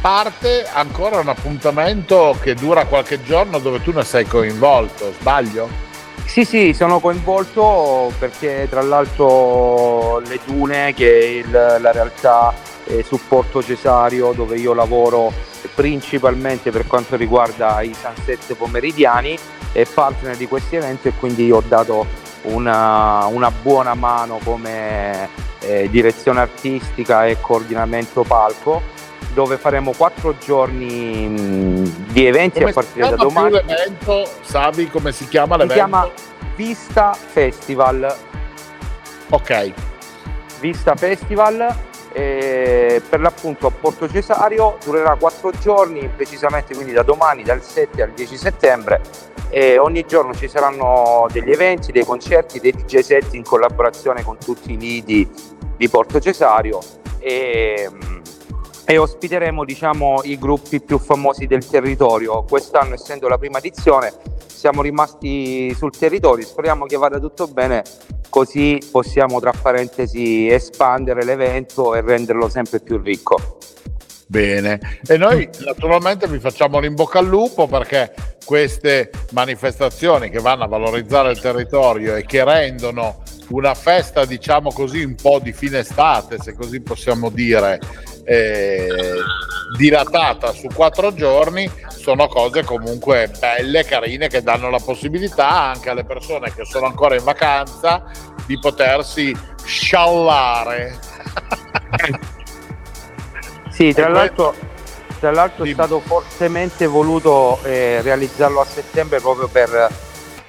parte 0.00 0.66
ancora 0.72 1.18
un 1.18 1.28
appuntamento 1.28 2.36
che 2.40 2.54
dura 2.54 2.86
qualche 2.86 3.22
giorno 3.22 3.58
dove 3.58 3.82
tu 3.82 3.92
ne 3.92 4.04
sei 4.04 4.26
coinvolto 4.26 5.12
sbaglio? 5.18 5.86
Sì, 6.24 6.44
sì, 6.44 6.74
sono 6.74 7.00
coinvolto 7.00 8.12
perché 8.18 8.66
tra 8.68 8.82
l'altro 8.82 10.18
le 10.20 10.38
Dune, 10.44 10.92
che 10.92 11.18
è 11.18 11.24
il, 11.24 11.50
la 11.50 11.90
realtà 11.90 12.54
eh, 12.84 13.02
supporto 13.02 13.62
Cesario 13.62 14.32
dove 14.32 14.58
io 14.58 14.74
lavoro 14.74 15.32
principalmente 15.74 16.70
per 16.70 16.86
quanto 16.86 17.16
riguarda 17.16 17.80
i 17.80 17.94
sunset 17.94 18.54
pomeridiani 18.54 19.38
e 19.72 19.86
partner 19.92 20.36
di 20.36 20.46
questi 20.46 20.76
eventi 20.76 21.08
e 21.08 21.12
quindi 21.18 21.50
ho 21.50 21.62
dato 21.66 22.06
una, 22.42 23.26
una 23.26 23.50
buona 23.50 23.94
mano 23.94 24.38
come 24.42 25.28
eh, 25.60 25.88
direzione 25.90 26.40
artistica 26.40 27.26
e 27.26 27.38
coordinamento 27.40 28.22
palco 28.22 28.96
dove 29.34 29.56
faremo 29.56 29.92
quattro 29.92 30.36
giorni 30.38 31.28
mh, 31.28 32.12
di 32.12 32.26
eventi 32.26 32.58
come 32.58 32.70
a 32.70 32.74
partire 32.74 33.10
da 33.10 33.16
domani. 33.16 33.52
l'evento, 33.52 34.28
Savi, 34.40 34.88
come 34.88 35.12
si 35.12 35.28
chiama 35.28 35.56
l'evento? 35.56 35.72
Si 35.72 35.78
chiama 35.78 36.10
Vista 36.56 37.12
Festival. 37.12 38.16
Ok. 39.30 39.72
Vista 40.60 40.96
Festival 40.96 41.76
eh, 42.18 43.00
per 43.08 43.20
l'appunto 43.20 43.68
a 43.68 43.70
Porto 43.70 44.08
Cesario 44.08 44.76
durerà 44.84 45.14
quattro 45.14 45.52
giorni, 45.52 46.08
precisamente 46.08 46.74
quindi 46.74 46.92
da 46.92 47.04
domani, 47.04 47.44
dal 47.44 47.62
7 47.62 48.02
al 48.02 48.10
10 48.10 48.36
settembre. 48.36 49.00
E 49.50 49.78
ogni 49.78 50.04
giorno 50.04 50.34
ci 50.34 50.48
saranno 50.48 51.28
degli 51.30 51.52
eventi, 51.52 51.92
dei 51.92 52.04
concerti, 52.04 52.58
dei 52.58 52.72
DJ 52.72 52.98
set 52.98 53.34
in 53.34 53.44
collaborazione 53.44 54.24
con 54.24 54.36
tutti 54.36 54.72
i 54.72 54.76
lidi 54.76 55.30
di 55.76 55.88
Porto 55.88 56.18
Cesario. 56.18 56.80
E, 57.20 57.88
e 58.90 58.96
ospiteremo 58.96 59.66
diciamo, 59.66 60.22
i 60.22 60.38
gruppi 60.38 60.80
più 60.80 60.98
famosi 60.98 61.46
del 61.46 61.68
territorio. 61.68 62.44
Quest'anno 62.44 62.94
essendo 62.94 63.28
la 63.28 63.36
prima 63.36 63.58
edizione 63.58 64.14
siamo 64.46 64.80
rimasti 64.80 65.74
sul 65.74 65.90
territorio, 65.90 66.46
speriamo 66.46 66.86
che 66.86 66.96
vada 66.96 67.18
tutto 67.18 67.48
bene 67.48 67.82
così 68.30 68.80
possiamo 68.90 69.40
tra 69.40 69.52
parentesi 69.52 70.48
espandere 70.48 71.22
l'evento 71.22 71.94
e 71.94 72.00
renderlo 72.00 72.48
sempre 72.48 72.80
più 72.80 72.96
ricco. 72.96 73.58
Bene, 74.26 74.80
e 75.06 75.18
noi 75.18 75.46
naturalmente 75.64 76.26
vi 76.26 76.38
facciamo 76.38 76.78
l'in 76.80 76.94
bocca 76.94 77.18
al 77.18 77.26
lupo 77.26 77.66
perché 77.66 78.14
queste 78.42 79.10
manifestazioni 79.32 80.30
che 80.30 80.38
vanno 80.38 80.64
a 80.64 80.66
valorizzare 80.66 81.30
il 81.30 81.40
territorio 81.40 82.16
e 82.16 82.24
che 82.24 82.42
rendono 82.42 83.22
una 83.50 83.74
festa, 83.74 84.24
diciamo 84.24 84.70
così, 84.72 85.02
un 85.04 85.14
po' 85.14 85.40
di 85.42 85.52
fine 85.52 85.80
estate, 85.80 86.38
se 86.38 86.54
così 86.54 86.80
possiamo 86.80 87.30
dire, 87.30 87.78
eh, 88.28 88.88
dilatata 89.76 90.52
su 90.52 90.68
quattro 90.72 91.14
giorni, 91.14 91.70
sono 91.88 92.28
cose 92.28 92.62
comunque 92.62 93.30
belle, 93.38 93.84
carine, 93.84 94.28
che 94.28 94.42
danno 94.42 94.68
la 94.68 94.80
possibilità 94.80 95.48
anche 95.48 95.88
alle 95.88 96.04
persone 96.04 96.52
che 96.52 96.64
sono 96.64 96.86
ancora 96.86 97.14
in 97.16 97.24
vacanza 97.24 98.04
di 98.44 98.58
potersi 98.58 99.34
sciallare. 99.64 100.98
sì, 103.70 103.94
tra 103.94 104.08
l'altro, 104.08 104.54
tra 105.20 105.30
l'altro 105.30 105.64
è 105.64 105.72
stato 105.72 106.00
fortemente 106.00 106.86
voluto 106.86 107.60
eh, 107.62 108.02
realizzarlo 108.02 108.60
a 108.60 108.66
settembre 108.66 109.20
proprio 109.20 109.48
per 109.48 109.90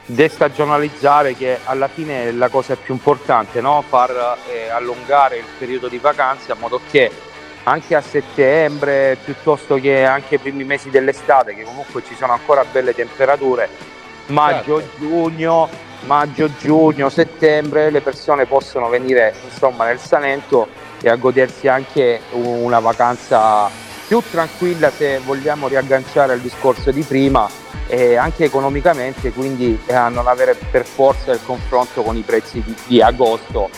destagionalizzare 0.06 1.36
che 1.36 1.60
alla 1.66 1.88
fine 1.88 2.26
è 2.26 2.32
la 2.32 2.50
cosa 2.50 2.76
più 2.76 2.94
importante, 2.94 3.62
no? 3.62 3.84
far 3.88 4.38
eh, 4.50 4.70
allungare 4.70 5.38
il 5.38 5.46
periodo 5.58 5.88
di 5.88 6.00
vacanze 6.00 6.52
in 6.52 6.58
modo 6.58 6.82
che 6.90 7.12
anche 7.70 7.96
a 7.96 8.02
settembre 8.02 9.18
piuttosto 9.24 9.76
che 9.76 10.04
anche 10.04 10.36
i 10.36 10.40
primi 10.40 10.64
mesi 10.64 10.90
dell'estate 10.90 11.54
che 11.54 11.64
comunque 11.64 12.04
ci 12.04 12.16
sono 12.16 12.34
ancora 12.34 12.66
belle 12.66 12.94
temperature 12.94 13.70
maggio, 14.28 14.80
certo. 14.80 14.98
giugno 14.98 15.70
maggio, 16.06 16.50
giugno, 16.58 17.10
settembre 17.10 17.90
le 17.90 18.02
persone 18.02 18.46
possono 18.46 18.88
venire 18.90 19.34
insomma 19.44 19.86
nel 19.86 20.00
Salento 20.00 20.68
e 21.02 21.10
a 21.10 21.16
godersi 21.16 21.68
anche 21.68 22.22
una 22.32 22.80
vacanza 22.80 23.70
più 24.08 24.22
tranquilla 24.22 24.90
se 24.90 25.20
vogliamo 25.20 25.68
riagganciare 25.68 26.34
al 26.34 26.40
discorso 26.40 26.92
di 26.92 27.04
prima 27.04 27.48
e 27.88 28.16
anche 28.16 28.46
economicamente 28.46 29.32
quindi 29.32 29.80
a 29.90 30.10
non 30.10 30.28
avere 30.28 30.56
per 30.56 30.86
forza 30.86 31.32
il 31.32 31.40
confronto 31.44 32.02
con 32.02 32.16
i 32.16 32.22
prezzi 32.22 32.62
di, 32.64 32.76
di 32.86 33.02
agosto 33.02 33.70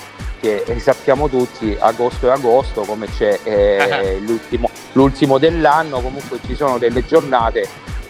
eh, 0.41 0.79
sappiamo 0.79 1.29
tutti 1.29 1.75
agosto 1.79 2.27
e 2.27 2.31
agosto 2.31 2.81
come 2.81 3.07
c'è 3.07 3.39
eh, 3.43 4.19
l'ultimo, 4.25 4.69
l'ultimo 4.93 5.38
dell'anno 5.38 6.01
comunque 6.01 6.39
ci 6.45 6.55
sono 6.55 6.77
delle 6.77 7.05
giornate 7.05 7.67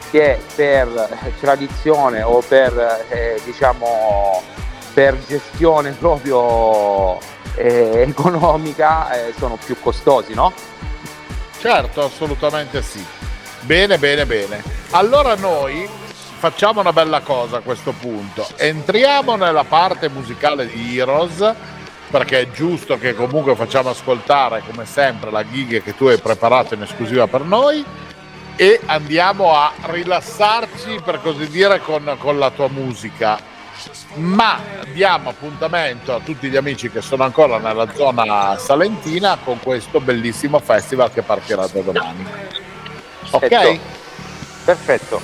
che 0.09 0.39
per 0.55 0.88
tradizione 1.39 2.21
o 2.21 2.41
per 2.45 3.05
eh, 3.09 3.39
diciamo 3.45 4.41
per 4.93 5.17
gestione 5.25 5.91
proprio 5.91 7.17
eh, 7.55 8.05
economica 8.07 9.11
eh, 9.11 9.33
sono 9.38 9.57
più 9.63 9.77
costosi, 9.79 10.33
no? 10.33 10.53
Certo, 11.59 12.03
assolutamente 12.03 12.81
sì. 12.81 13.03
Bene, 13.61 13.97
bene, 13.97 14.25
bene. 14.25 14.63
Allora 14.91 15.35
noi 15.35 15.88
facciamo 16.39 16.79
una 16.79 16.91
bella 16.91 17.21
cosa 17.21 17.57
a 17.57 17.61
questo 17.61 17.91
punto. 17.91 18.47
Entriamo 18.55 19.35
nella 19.35 19.63
parte 19.63 20.09
musicale 20.09 20.67
di 20.67 20.97
Heroes 20.97 21.53
perché 22.12 22.41
è 22.41 22.51
giusto 22.51 22.98
che 22.98 23.15
comunque 23.15 23.56
facciamo 23.56 23.89
ascoltare 23.89 24.62
come 24.65 24.86
sempre 24.86 25.32
la 25.32 25.48
gig 25.48 25.82
che 25.82 25.96
tu 25.96 26.08
hai 26.08 26.20
preparato 26.20 26.74
in 26.74 26.82
esclusiva 26.82 27.25
per 27.25 27.41
noi. 27.41 27.84
E 28.58 28.80
andiamo 28.86 29.56
a 29.56 29.72
rilassarci 29.82 31.00
per 31.03 31.22
così 31.22 31.48
dire 31.48 31.80
con, 31.80 32.15
con 32.20 32.38
la 32.38 32.51
tua 32.51 32.68
musica. 32.68 33.39
Ma 34.15 34.60
diamo 34.91 35.30
appuntamento 35.30 36.13
a 36.13 36.20
tutti 36.20 36.50
gli 36.50 36.58
amici 36.58 36.91
che 36.91 37.01
sono 37.01 37.24
ancora 37.24 37.58
nella 37.58 37.91
zona 37.96 38.58
salentina 38.60 39.38
con 39.44 39.60
questo 39.60 40.00
bellissimo 40.01 40.60
festival 40.60 41.12
che 41.12 41.22
partirà 41.22 41.65
da 41.65 41.80
domani. 41.80 42.25
Ok? 43.32 43.80
perfetto. 44.65 45.22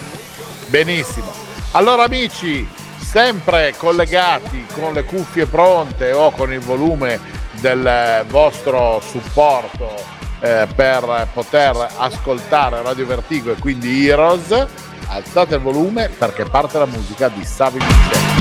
Benissimo. 0.67 1.31
Allora 1.71 2.05
amici 2.05 2.67
sempre 3.09 3.73
collegati 3.77 4.65
con 4.73 4.93
le 4.93 5.05
cuffie 5.05 5.45
pronte 5.45 6.11
o 6.11 6.29
con 6.31 6.51
il 6.51 6.59
volume 6.59 7.19
del 7.61 8.25
vostro 8.27 9.01
supporto 9.01 9.95
eh, 10.41 10.67
per 10.75 11.27
poter 11.31 11.87
ascoltare 11.97 12.81
Radio 12.81 13.05
Vertigo 13.05 13.51
e 13.51 13.55
quindi 13.55 14.07
Heroes, 14.07 14.67
alzate 15.07 15.55
il 15.55 15.61
volume 15.61 16.09
perché 16.09 16.43
parte 16.43 16.77
la 16.77 16.85
musica 16.85 17.29
di 17.29 17.45
Savi 17.45 17.77
Michel. 17.77 18.35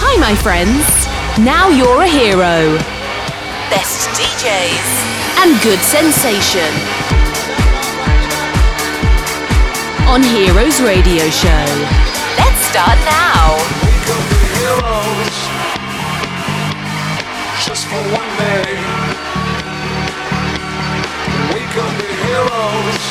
Hi 0.00 0.16
my 0.18 0.34
friends, 0.34 1.06
now 1.36 1.68
you're 1.68 2.02
a 2.02 2.08
hero. 2.08 2.78
Best 3.68 4.08
DJs 4.18 5.42
and 5.42 5.60
good 5.62 5.78
sensation. 5.80 6.72
On 10.06 10.22
Heroes 10.22 10.80
Radio 10.80 11.30
Show. 11.30 12.09
Start 12.70 12.98
now. 13.04 13.58
Heroes 14.54 15.38
just 17.66 17.84
for 17.88 17.98
one 18.14 18.30
day. 18.38 18.78
Heroes 22.22 23.06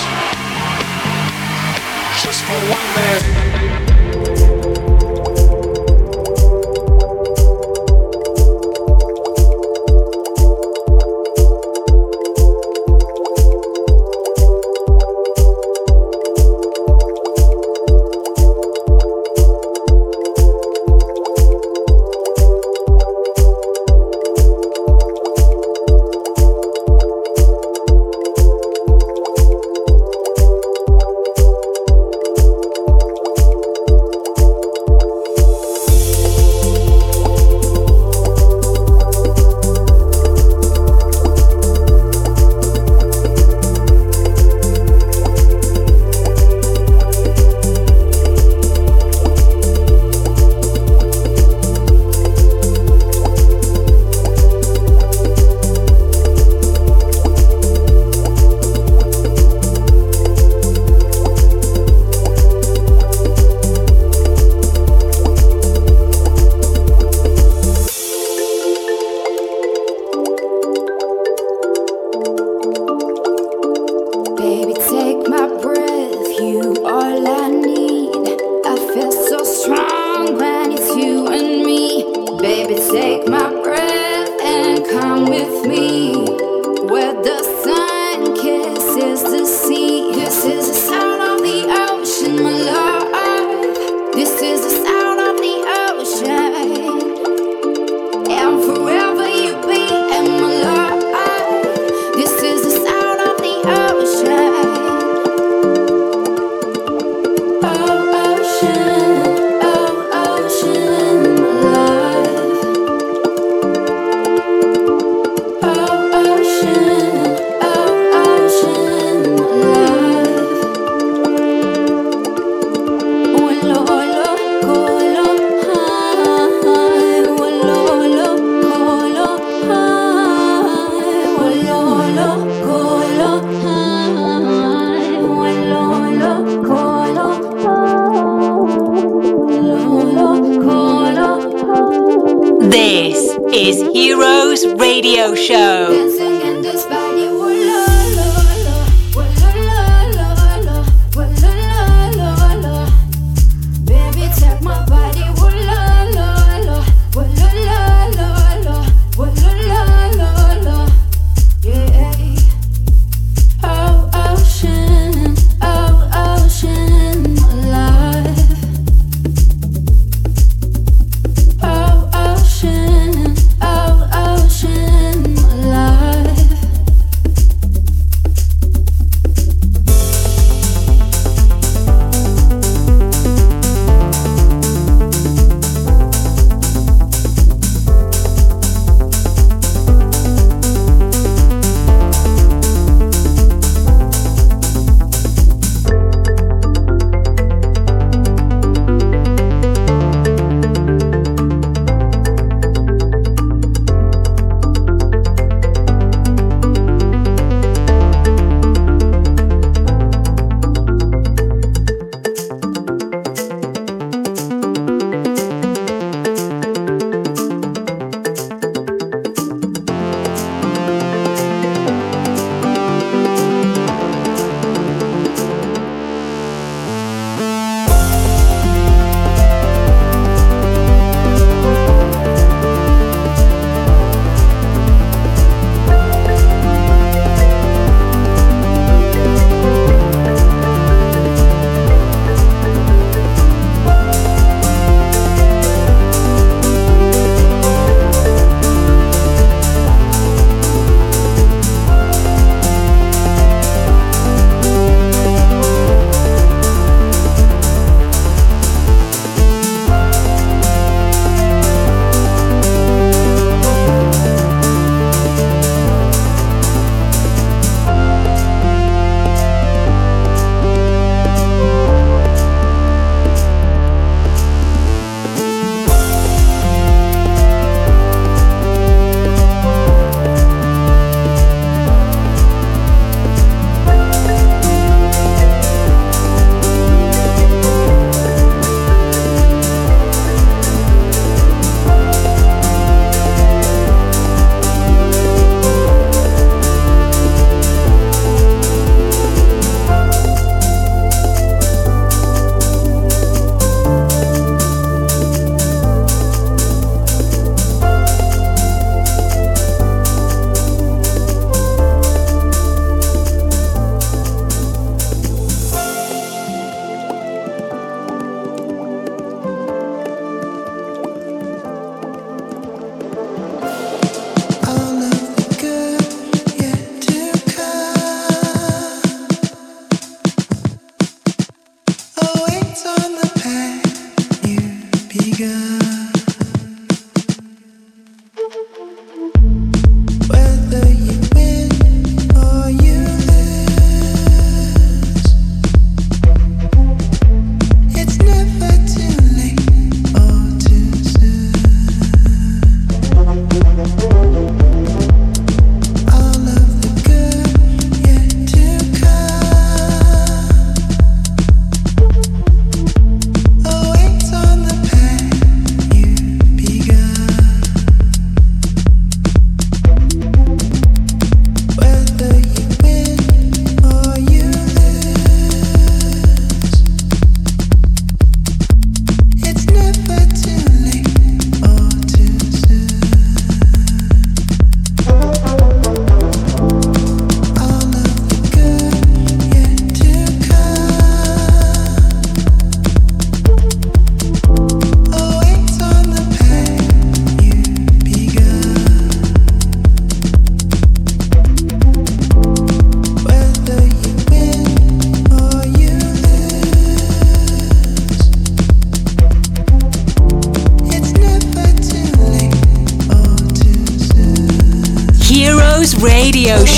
just 2.24 2.42
for 2.46 2.60
one 2.72 2.88
day. 2.96 4.59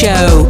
Vertigo 0.02 0.50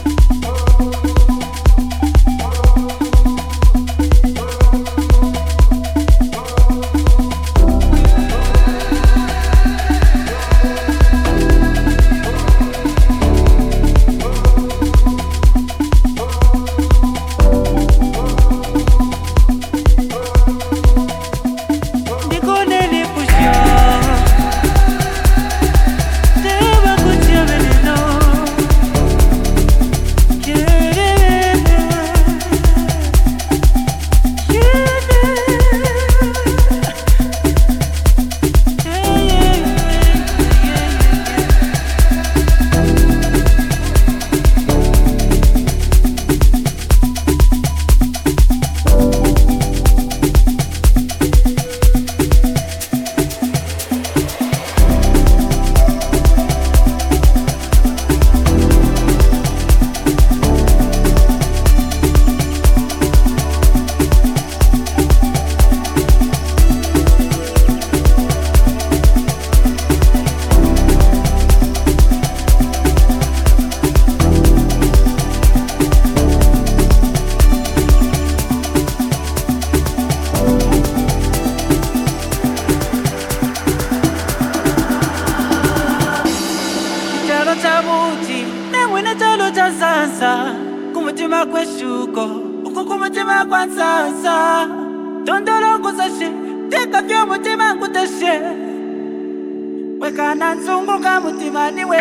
Uku 92.81 92.89
kumutima 92.89 93.45
kwa 93.45 93.67
sansa 93.67 94.67
tondolongozashe 95.25 96.29
teka 96.69 97.01
vyo 97.01 97.25
mutima 97.25 97.73
nkuteshe 97.73 98.41
wekana 99.99 100.55
nzunguka 100.55 101.21
mutima 101.21 101.71
niwe. 101.71 101.97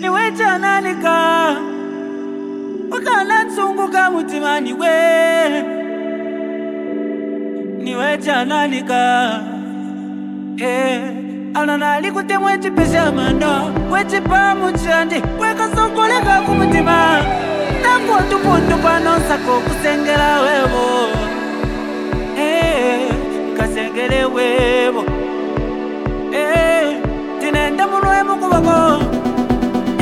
Niwe 0.00 0.32
chanalika 0.38 1.16
wekana 2.90 3.44
nzunguka 3.44 4.10
mutima 4.10 4.60
niwe. 4.60 4.88
Niwe 7.78 8.18
chananika 8.18 9.30
hey. 10.56 11.00
ananali 11.54 12.10
kuti 12.12 12.38
mwechipesha 12.38 13.12
mano. 13.12 13.74
Wechipamu 13.90 14.72
chandi 14.72 15.22
wekasongoleka 15.40 16.40
kumutima 16.46 17.18
ndapotupundu 17.86 18.76
panonsaka 18.82 19.50
okusengela 19.58 20.40
webo 20.44 20.84
nkasengele 23.52 24.18
eh, 24.20 24.34
webo 24.34 25.04
eh, 26.32 26.96
tinenda 27.40 27.86
mulwe 27.86 28.22
mukubako 28.28 29.02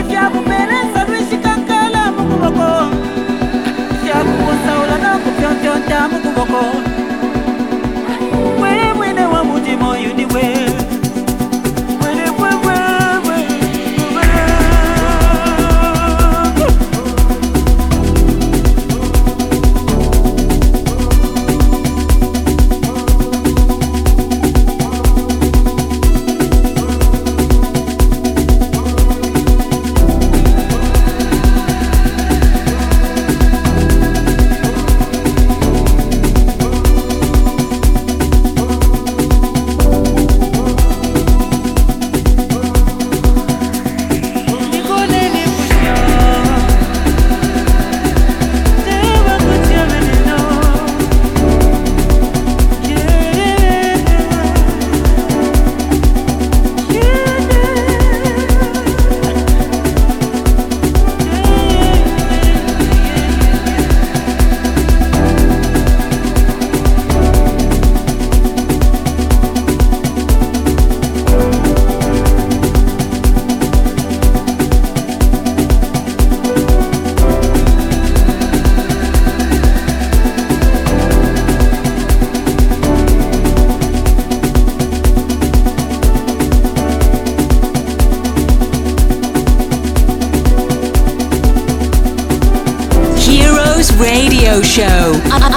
ifyakupereza 0.01 1.01
lwishikakala 1.09 2.03
mukubako 2.17 2.69
ifyakukunsawula 3.95 4.97
nakupyontyonta 5.03 6.09
mukubako 6.09 6.63
we 8.63 8.93
mwine 8.97 9.25
wa 9.27 9.45
mutima 9.45 9.89
oyudiwe 9.91 10.45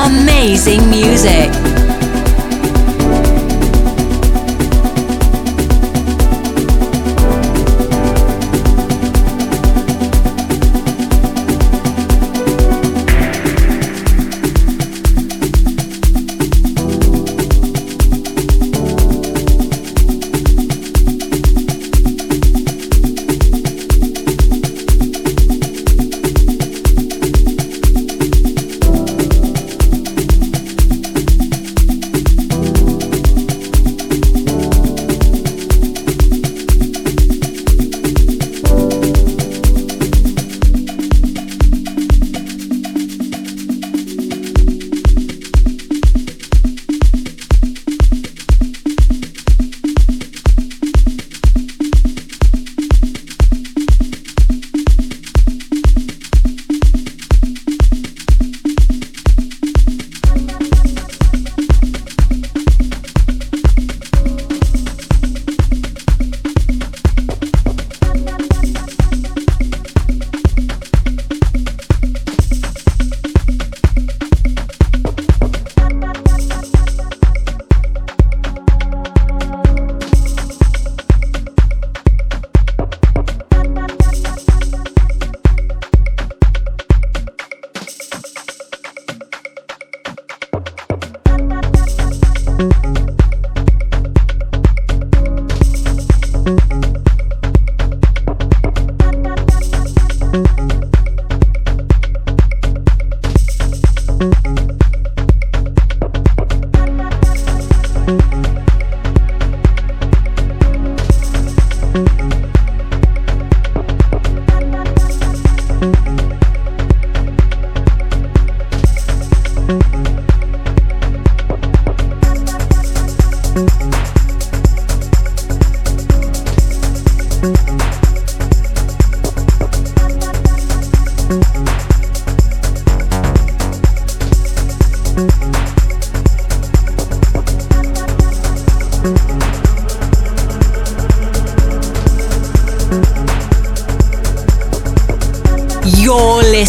amazing 0.08 0.90
music. 0.90 1.77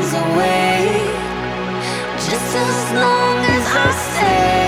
away. 0.00 0.88
Just 2.16 2.56
as 2.56 2.92
long 2.92 3.36
as 3.44 3.66
I 3.66 3.90
stay. 3.90 4.61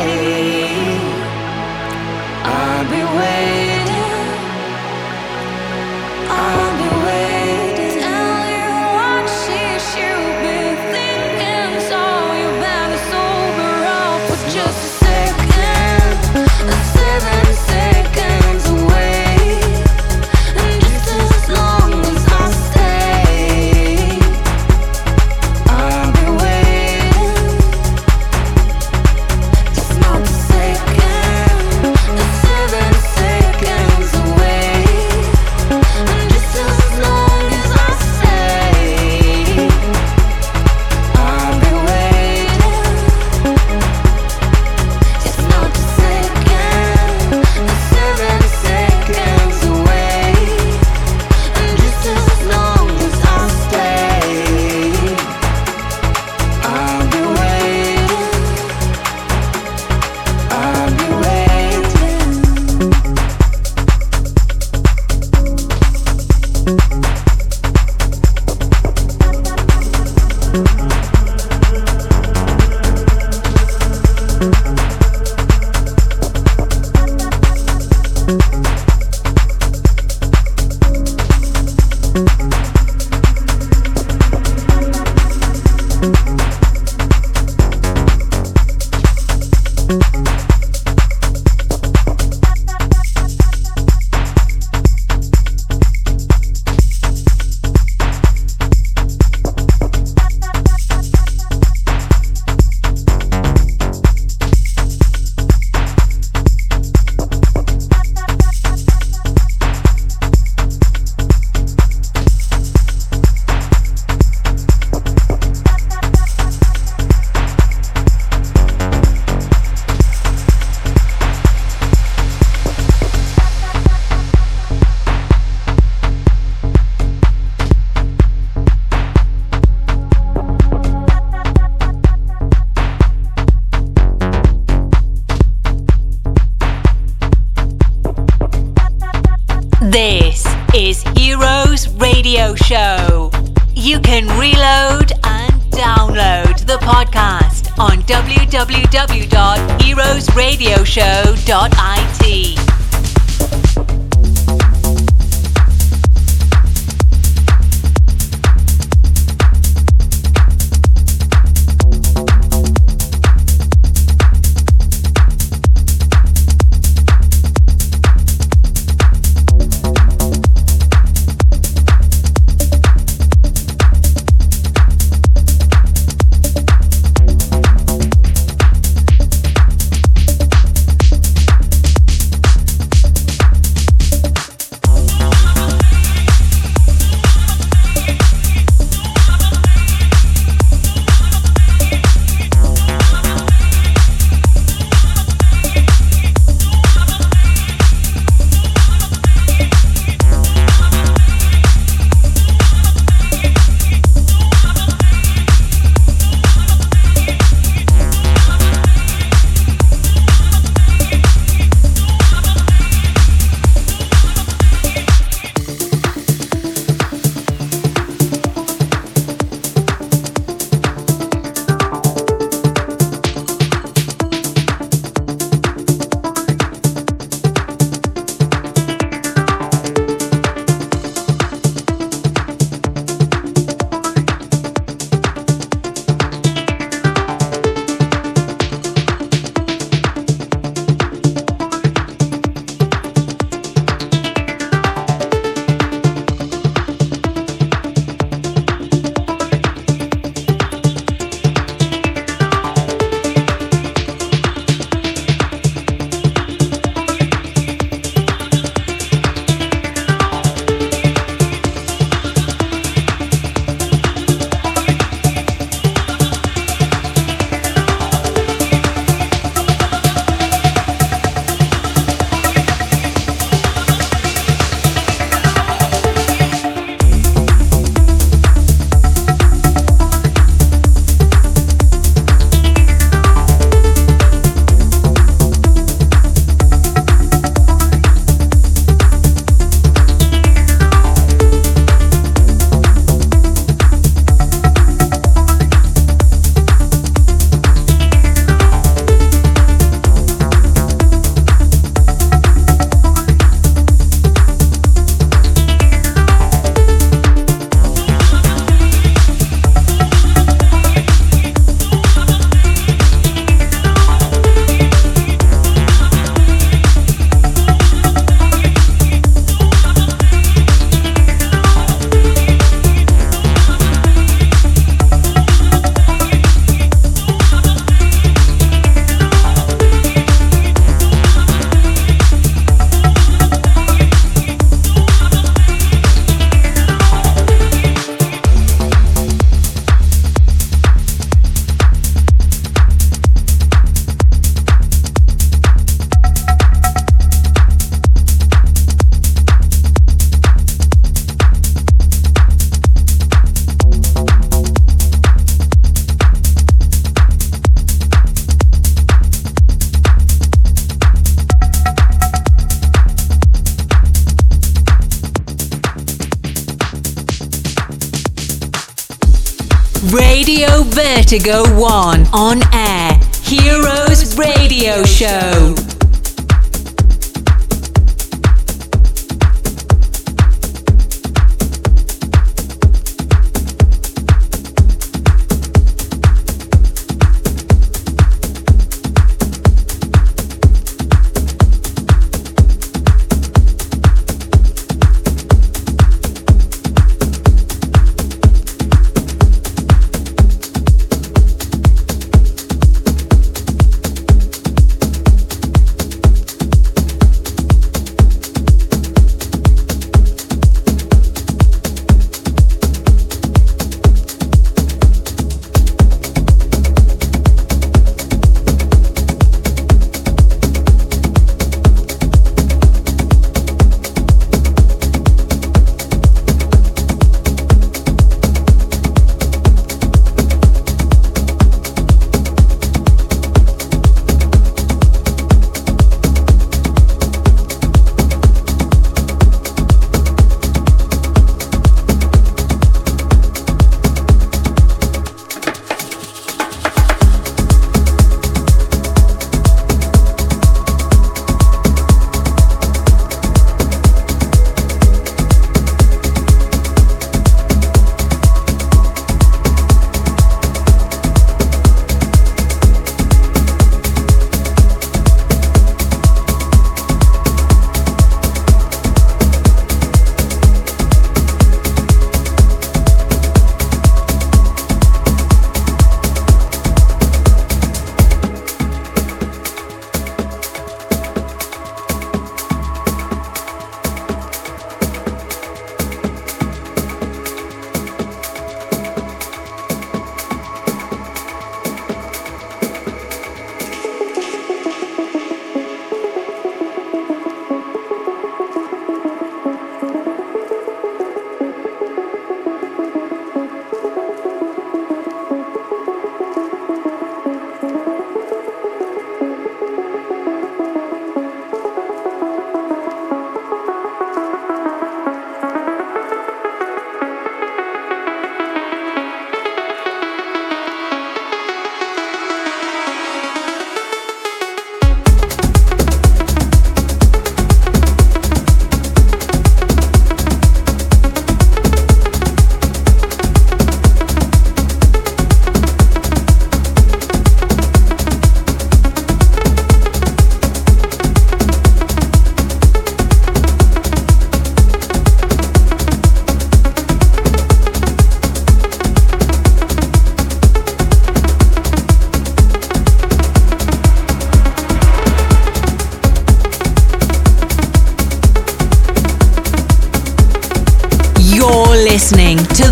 Vertigo 371.35 371.65
1 371.75 372.29
on 372.33 372.63
air. 372.73 373.19
Heroes 373.43 374.39
Radio 374.39 375.03
Show. 375.03 375.84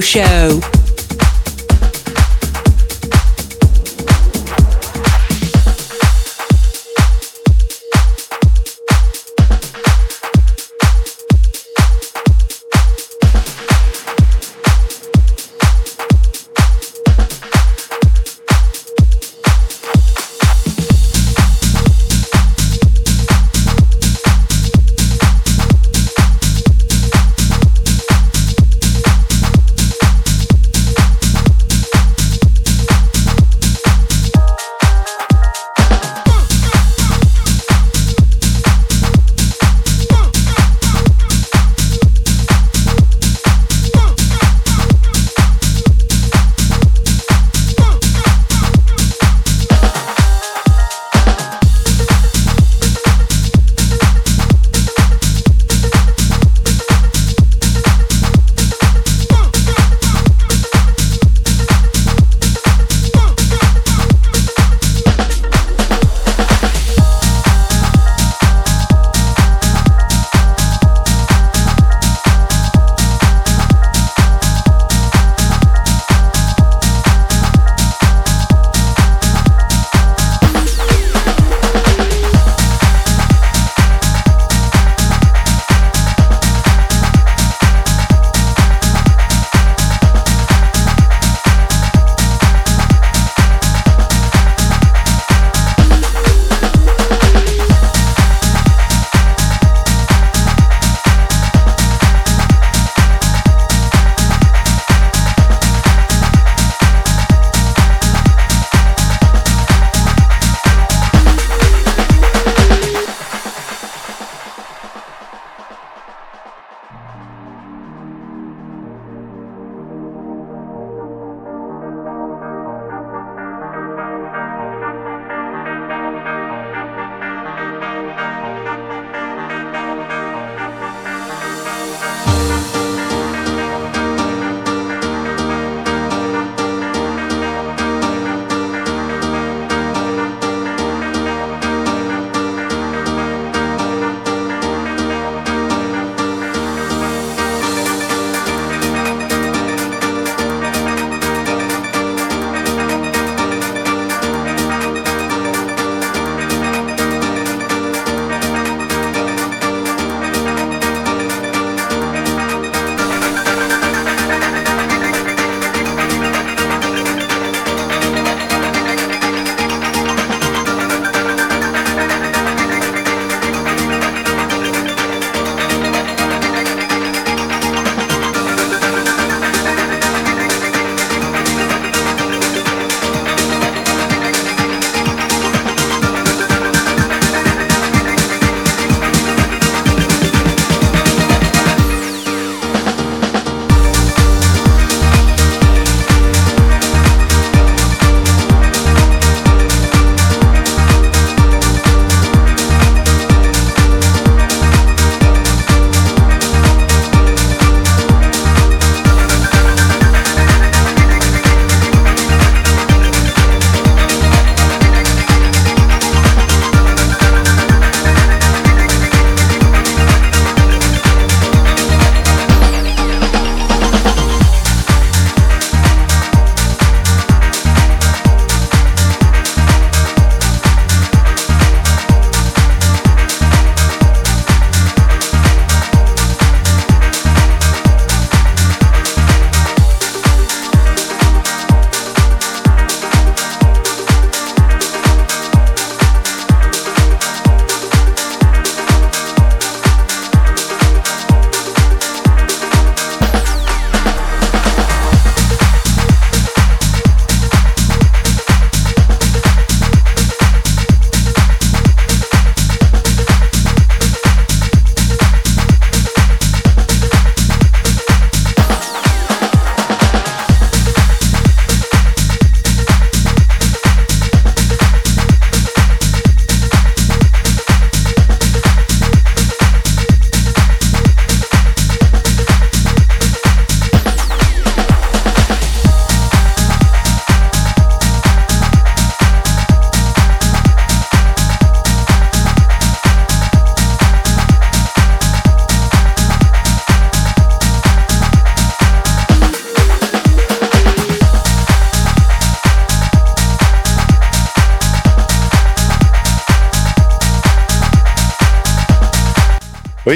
Show. 0.00 0.41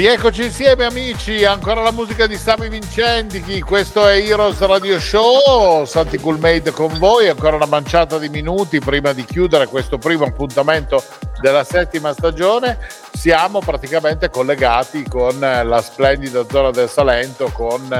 Rieccoci 0.07 0.45
insieme 0.45 0.85
amici, 0.85 1.43
ancora 1.43 1.81
la 1.81 1.91
musica 1.91 2.27
di 2.27 2.35
Sami 2.37 2.69
Vincenti, 2.69 3.59
questo 3.59 4.07
è 4.07 4.15
Heroes 4.15 4.57
Radio 4.59 4.97
Show, 5.01 5.83
Santi 5.83 6.17
Coolmade 6.17 6.71
con 6.71 6.97
voi, 6.97 7.27
ancora 7.27 7.57
una 7.57 7.65
manciata 7.65 8.17
di 8.17 8.29
minuti 8.29 8.79
prima 8.79 9.11
di 9.11 9.25
chiudere 9.25 9.67
questo 9.67 9.97
primo 9.97 10.23
appuntamento 10.23 11.03
della 11.41 11.65
settima 11.65 12.13
stagione, 12.13 12.77
siamo 13.11 13.59
praticamente 13.59 14.29
collegati 14.29 15.03
con 15.03 15.37
la 15.41 15.81
splendida 15.81 16.45
zona 16.49 16.71
del 16.71 16.87
Salento, 16.87 17.49
con 17.51 17.91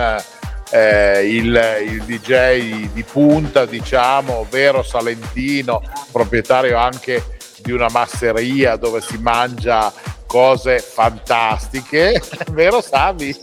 eh, 0.70 1.28
il, 1.30 1.62
il 1.88 2.04
DJ 2.06 2.88
di 2.94 3.04
punta, 3.04 3.66
diciamo, 3.66 4.48
vero 4.50 4.82
salentino, 4.82 5.82
proprietario 6.14 6.78
anche 6.78 7.22
di 7.58 7.74
una 7.74 7.90
masseria 7.90 8.78
dove 8.78 9.02
si 9.02 9.18
mangia 9.18 9.92
cose 10.28 10.80
fantastiche, 10.80 12.22
vero 12.52 12.82
Sami? 12.82 13.36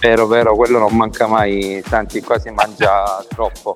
Vero, 0.00 0.28
vero, 0.28 0.54
quello 0.54 0.78
non 0.78 0.96
manca 0.96 1.26
mai, 1.26 1.82
tanti 1.88 2.20
qua 2.20 2.38
si 2.38 2.50
mangia 2.50 3.24
troppo. 3.28 3.74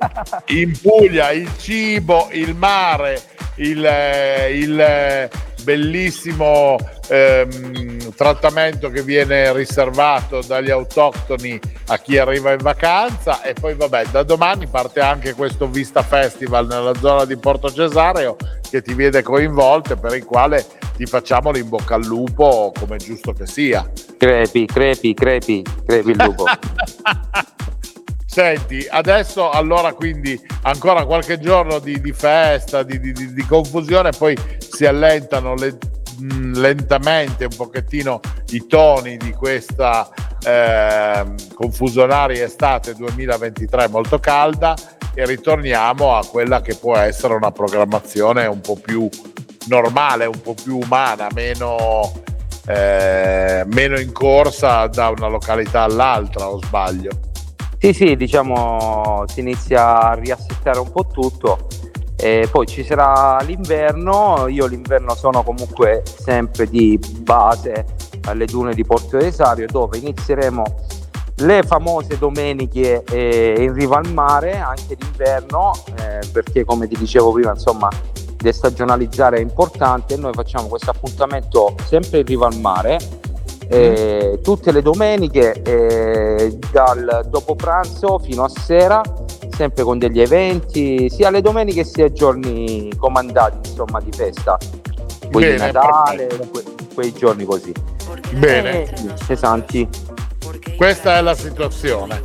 In 0.48 0.78
Puglia 0.78 1.30
il 1.30 1.50
cibo, 1.58 2.28
il 2.32 2.54
mare, 2.54 3.22
il, 3.56 3.82
eh, 3.82 4.58
il 4.58 4.78
eh, 4.78 5.30
bellissimo 5.62 6.76
ehm, 7.08 8.14
trattamento 8.14 8.90
che 8.90 9.02
viene 9.02 9.52
riservato 9.52 10.42
dagli 10.46 10.70
autoctoni 10.70 11.58
a 11.86 11.98
chi 11.98 12.18
arriva 12.18 12.52
in 12.52 12.58
vacanza 12.60 13.42
e 13.42 13.54
poi 13.54 13.74
vabbè 13.74 14.06
da 14.06 14.22
domani 14.22 14.66
parte 14.66 15.00
anche 15.00 15.34
questo 15.34 15.68
Vista 15.68 16.02
Festival 16.02 16.66
nella 16.66 16.94
zona 16.94 17.24
di 17.24 17.36
Porto 17.36 17.70
Cesareo 17.70 18.36
che 18.68 18.82
ti 18.82 18.94
vede 18.94 19.22
coinvolto 19.22 19.94
e 19.94 19.96
per 19.96 20.14
il 20.14 20.24
quale 20.24 20.64
ti 20.96 21.06
facciamo 21.06 21.50
bocca 21.64 21.94
al 21.94 22.04
lupo 22.04 22.72
come 22.78 22.96
giusto 22.96 23.32
che 23.32 23.46
sia. 23.46 23.90
Crepi, 24.16 24.66
crepi, 24.66 25.14
crepi, 25.14 25.64
crepi 25.84 26.10
il 26.10 26.16
lupo. 26.16 26.44
Senti, 28.32 28.86
adesso 28.88 29.50
allora 29.50 29.92
quindi 29.92 30.40
ancora 30.62 31.04
qualche 31.04 31.38
giorno 31.38 31.78
di, 31.78 32.00
di 32.00 32.12
festa, 32.12 32.82
di, 32.82 32.98
di, 32.98 33.12
di, 33.12 33.46
confusione, 33.46 34.10
poi 34.10 34.34
si 34.58 34.86
allentano 34.86 35.54
le, 35.54 35.76
mh, 36.18 36.58
lentamente 36.58 37.44
un 37.44 37.54
pochettino 37.54 38.20
i 38.52 38.66
toni 38.66 39.18
di 39.18 39.32
questa 39.32 40.08
eh, 40.42 41.24
confusionaria 41.52 42.44
estate 42.44 42.94
2023 42.94 43.88
molto 43.88 44.18
calda 44.18 44.74
e 45.14 45.26
ritorniamo 45.26 46.16
a 46.16 46.24
quella 46.24 46.62
che 46.62 46.74
può 46.74 46.96
essere 46.96 47.34
una 47.34 47.52
programmazione 47.52 48.46
un 48.46 48.60
po' 48.60 48.76
più 48.76 49.08
normale, 49.66 50.26
un 50.26 50.40
po' 50.40 50.54
più 50.54 50.78
umana, 50.78 51.28
meno, 51.34 52.12
eh, 52.66 53.64
meno 53.66 53.98
in 53.98 54.12
corsa 54.12 54.86
da 54.86 55.08
una 55.08 55.28
località 55.28 55.82
all'altra, 55.82 56.48
o 56.48 56.58
sbaglio? 56.62 57.10
Sì, 57.78 57.92
sì, 57.92 58.16
diciamo 58.16 59.24
si 59.26 59.40
inizia 59.40 60.00
a 60.00 60.14
riassettare 60.14 60.78
un 60.78 60.90
po' 60.90 61.06
tutto. 61.06 61.66
E 62.16 62.48
poi 62.50 62.66
ci 62.66 62.84
sarà 62.84 63.40
l'inverno, 63.42 64.46
io 64.46 64.66
l'inverno 64.66 65.16
sono 65.16 65.42
comunque 65.42 66.04
sempre 66.04 66.68
di 66.68 66.96
base 67.18 67.84
alle 68.26 68.44
dune 68.44 68.74
di 68.74 68.84
Porto 68.84 69.18
Esario 69.18 69.66
dove 69.66 69.98
inizieremo 69.98 70.62
le 71.36 71.62
famose 71.62 72.18
domeniche 72.18 73.02
eh, 73.10 73.56
in 73.58 73.72
riva 73.72 73.96
al 73.96 74.12
mare 74.12 74.58
anche 74.58 74.96
d'inverno 74.96 75.72
eh, 75.98 76.20
perché 76.30 76.64
come 76.64 76.86
ti 76.86 76.96
dicevo 76.96 77.32
prima 77.32 77.50
insomma 77.50 77.88
destagionalizzare 78.42 79.38
è 79.38 79.40
importante. 79.40 80.16
Noi 80.16 80.32
facciamo 80.34 80.68
questo 80.68 80.90
appuntamento 80.90 81.74
sempre 81.86 82.18
in 82.18 82.26
riva 82.26 82.46
al 82.46 82.58
mare, 82.58 82.98
eh, 83.68 84.40
tutte 84.42 84.70
le 84.72 84.82
domeniche, 84.82 85.62
eh, 85.62 86.58
dal 86.70 87.26
dopo 87.30 87.54
pranzo 87.54 88.18
fino 88.18 88.44
a 88.44 88.48
sera, 88.48 89.00
sempre 89.56 89.82
con 89.82 89.98
degli 89.98 90.20
eventi, 90.20 91.08
sia 91.08 91.30
le 91.30 91.40
domeniche 91.40 91.84
sia 91.84 92.06
i 92.06 92.12
giorni 92.12 92.92
comandati, 92.98 93.70
insomma, 93.70 94.00
di 94.00 94.10
festa. 94.12 94.58
Poi 95.30 95.52
di 95.52 95.56
Natale, 95.56 96.28
que- 96.50 96.64
quei 96.94 97.12
giorni 97.14 97.44
così. 97.44 97.72
Bene. 98.34 98.82
Eh, 98.82 98.94
pesanti. 99.26 99.88
Questa 100.76 101.16
è 101.16 101.20
la 101.20 101.34
situazione. 101.34 102.20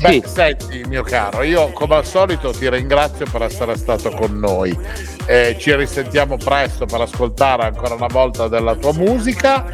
Beh, 0.00 0.12
sì. 0.12 0.22
senti 0.26 0.82
mio 0.86 1.02
caro, 1.02 1.42
io 1.42 1.70
come 1.72 1.96
al 1.96 2.06
solito 2.06 2.52
ti 2.52 2.68
ringrazio 2.70 3.26
per 3.30 3.42
essere 3.42 3.76
stato 3.76 4.10
con 4.10 4.38
noi. 4.38 4.76
Eh, 5.26 5.56
ci 5.58 5.74
risentiamo 5.74 6.36
presto 6.36 6.86
per 6.86 7.02
ascoltare 7.02 7.64
ancora 7.64 7.94
una 7.94 8.06
volta 8.06 8.48
della 8.48 8.74
tua 8.74 8.94
musica 8.94 9.64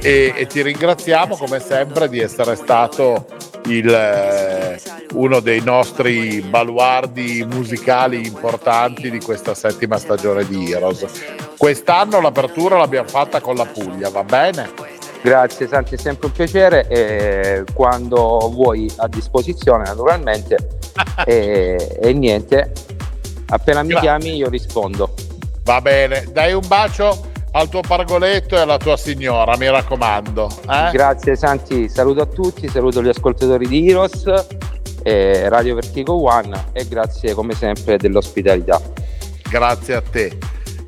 e, 0.00 0.32
e 0.36 0.46
ti 0.46 0.62
ringraziamo 0.62 1.36
come 1.36 1.58
sempre 1.58 2.08
di 2.08 2.20
essere 2.20 2.54
stato 2.54 3.26
il, 3.66 3.92
eh, 3.92 4.80
uno 5.14 5.40
dei 5.40 5.60
nostri 5.60 6.40
baluardi 6.42 7.44
musicali 7.50 8.26
importanti 8.26 9.10
di 9.10 9.20
questa 9.20 9.54
settima 9.54 9.98
stagione 9.98 10.46
di 10.46 10.70
Heroes. 10.70 11.06
Quest'anno 11.56 12.20
l'apertura 12.20 12.76
l'abbiamo 12.76 13.08
fatta 13.08 13.40
con 13.40 13.56
la 13.56 13.66
Puglia, 13.66 14.10
va 14.10 14.24
bene? 14.24 14.83
Grazie 15.24 15.66
Santi, 15.66 15.94
è 15.94 15.96
sempre 15.96 16.26
un 16.26 16.32
piacere 16.32 16.86
e 16.86 17.64
quando 17.72 18.50
vuoi 18.52 18.92
a 18.96 19.08
disposizione 19.08 19.84
naturalmente 19.84 20.58
e, 21.24 21.98
e, 21.98 22.12
niente, 22.12 22.72
appena 23.46 23.80
mi 23.80 23.88
Grazie. 23.88 24.06
chiami 24.06 24.36
io 24.36 24.50
rispondo. 24.50 25.14
Va 25.62 25.80
bene, 25.80 26.26
dai 26.30 26.52
un 26.52 26.66
bacio 26.66 27.32
al 27.52 27.70
tuo 27.70 27.80
pargoletto 27.80 28.54
e 28.54 28.58
alla 28.58 28.76
tua 28.76 28.98
signora, 28.98 29.56
mi 29.56 29.70
raccomando. 29.70 30.46
Eh? 30.68 30.90
Grazie 30.92 31.36
Santi, 31.36 31.88
saluto 31.88 32.20
a 32.20 32.26
tutti, 32.26 32.68
saluto 32.68 33.02
gli 33.02 33.08
ascoltatori 33.08 33.66
di 33.66 33.88
Heroes, 33.88 34.26
e 35.02 35.48
Radio 35.48 35.74
Vertigo 35.74 36.22
One 36.22 36.66
e 36.72 36.86
grazie 36.86 37.32
come 37.32 37.54
sempre 37.54 37.96
dell'ospitalità. 37.96 38.78
Grazie 39.48 39.94
a 39.94 40.02
te. 40.02 40.36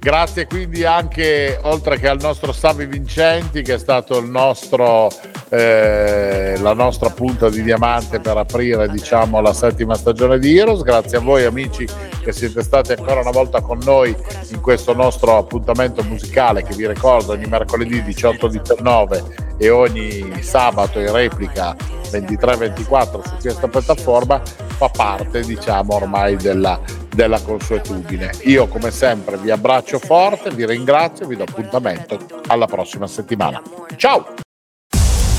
Grazie 0.06 0.46
quindi 0.46 0.84
anche, 0.84 1.58
oltre 1.62 1.98
che 1.98 2.06
al 2.06 2.20
nostro 2.20 2.52
Savi 2.52 2.86
Vincenti, 2.86 3.62
che 3.62 3.74
è 3.74 3.78
stato 3.78 4.18
il 4.18 4.28
nostro, 4.28 5.10
eh, 5.48 6.54
la 6.60 6.74
nostra 6.74 7.10
punta 7.10 7.50
di 7.50 7.60
diamante 7.60 8.20
per 8.20 8.36
aprire 8.36 8.88
diciamo, 8.88 9.40
la 9.40 9.52
settima 9.52 9.96
stagione 9.96 10.38
di 10.38 10.56
Heroes. 10.56 10.82
Grazie 10.82 11.16
a 11.16 11.20
voi 11.20 11.42
amici 11.42 11.88
che 12.22 12.30
siete 12.30 12.62
stati 12.62 12.92
ancora 12.92 13.18
una 13.18 13.32
volta 13.32 13.60
con 13.62 13.80
noi 13.82 14.14
in 14.52 14.60
questo 14.60 14.94
nostro 14.94 15.38
appuntamento 15.38 16.04
musicale 16.04 16.62
che 16.62 16.76
vi 16.76 16.86
ricordo 16.86 17.32
ogni 17.32 17.46
mercoledì 17.46 18.00
18-19 18.00 19.56
e 19.58 19.70
ogni 19.70 20.40
sabato 20.40 21.00
in 21.00 21.10
replica 21.10 21.74
23-24 22.12 23.26
su 23.26 23.36
questa 23.40 23.66
piattaforma 23.66 24.40
fa 24.44 24.88
parte 24.88 25.40
diciamo 25.40 25.94
ormai 25.94 26.36
della, 26.36 26.78
della 27.16 27.40
consuetudine. 27.40 28.30
Io 28.42 28.68
come 28.68 28.92
sempre 28.92 29.38
vi 29.38 29.50
abbraccio 29.50 29.98
forte, 29.98 30.50
vi 30.50 30.66
ringrazio 30.66 31.24
e 31.24 31.28
vi 31.28 31.36
do 31.36 31.42
appuntamento 31.42 32.18
alla 32.46 32.66
prossima 32.66 33.08
settimana. 33.08 33.60
Ciao! 33.96 34.34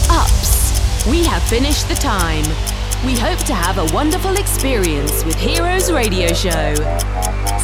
Ups, 0.10 1.06
we 1.06 1.26
have 1.26 1.42
finished 1.44 1.88
the 1.88 1.96
time. 1.96 2.46
We 3.06 3.16
hope 3.16 3.42
to 3.46 3.54
have 3.54 3.78
a 3.78 3.86
wonderful 3.94 4.36
experience 4.38 5.24
with 5.24 5.36
Heroes 5.36 5.92
Radio 5.92 6.34
Show. 6.34 6.74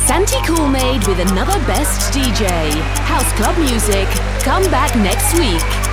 Santi 0.06 0.38
Coolmade 0.46 1.06
with 1.08 1.20
another 1.20 1.60
best 1.66 2.14
DJ. 2.14 2.48
House 3.08 3.34
Club 3.34 3.58
Music. 3.58 4.08
Come 4.44 4.64
back 4.70 4.96
next 4.96 5.34
week. 5.40 5.93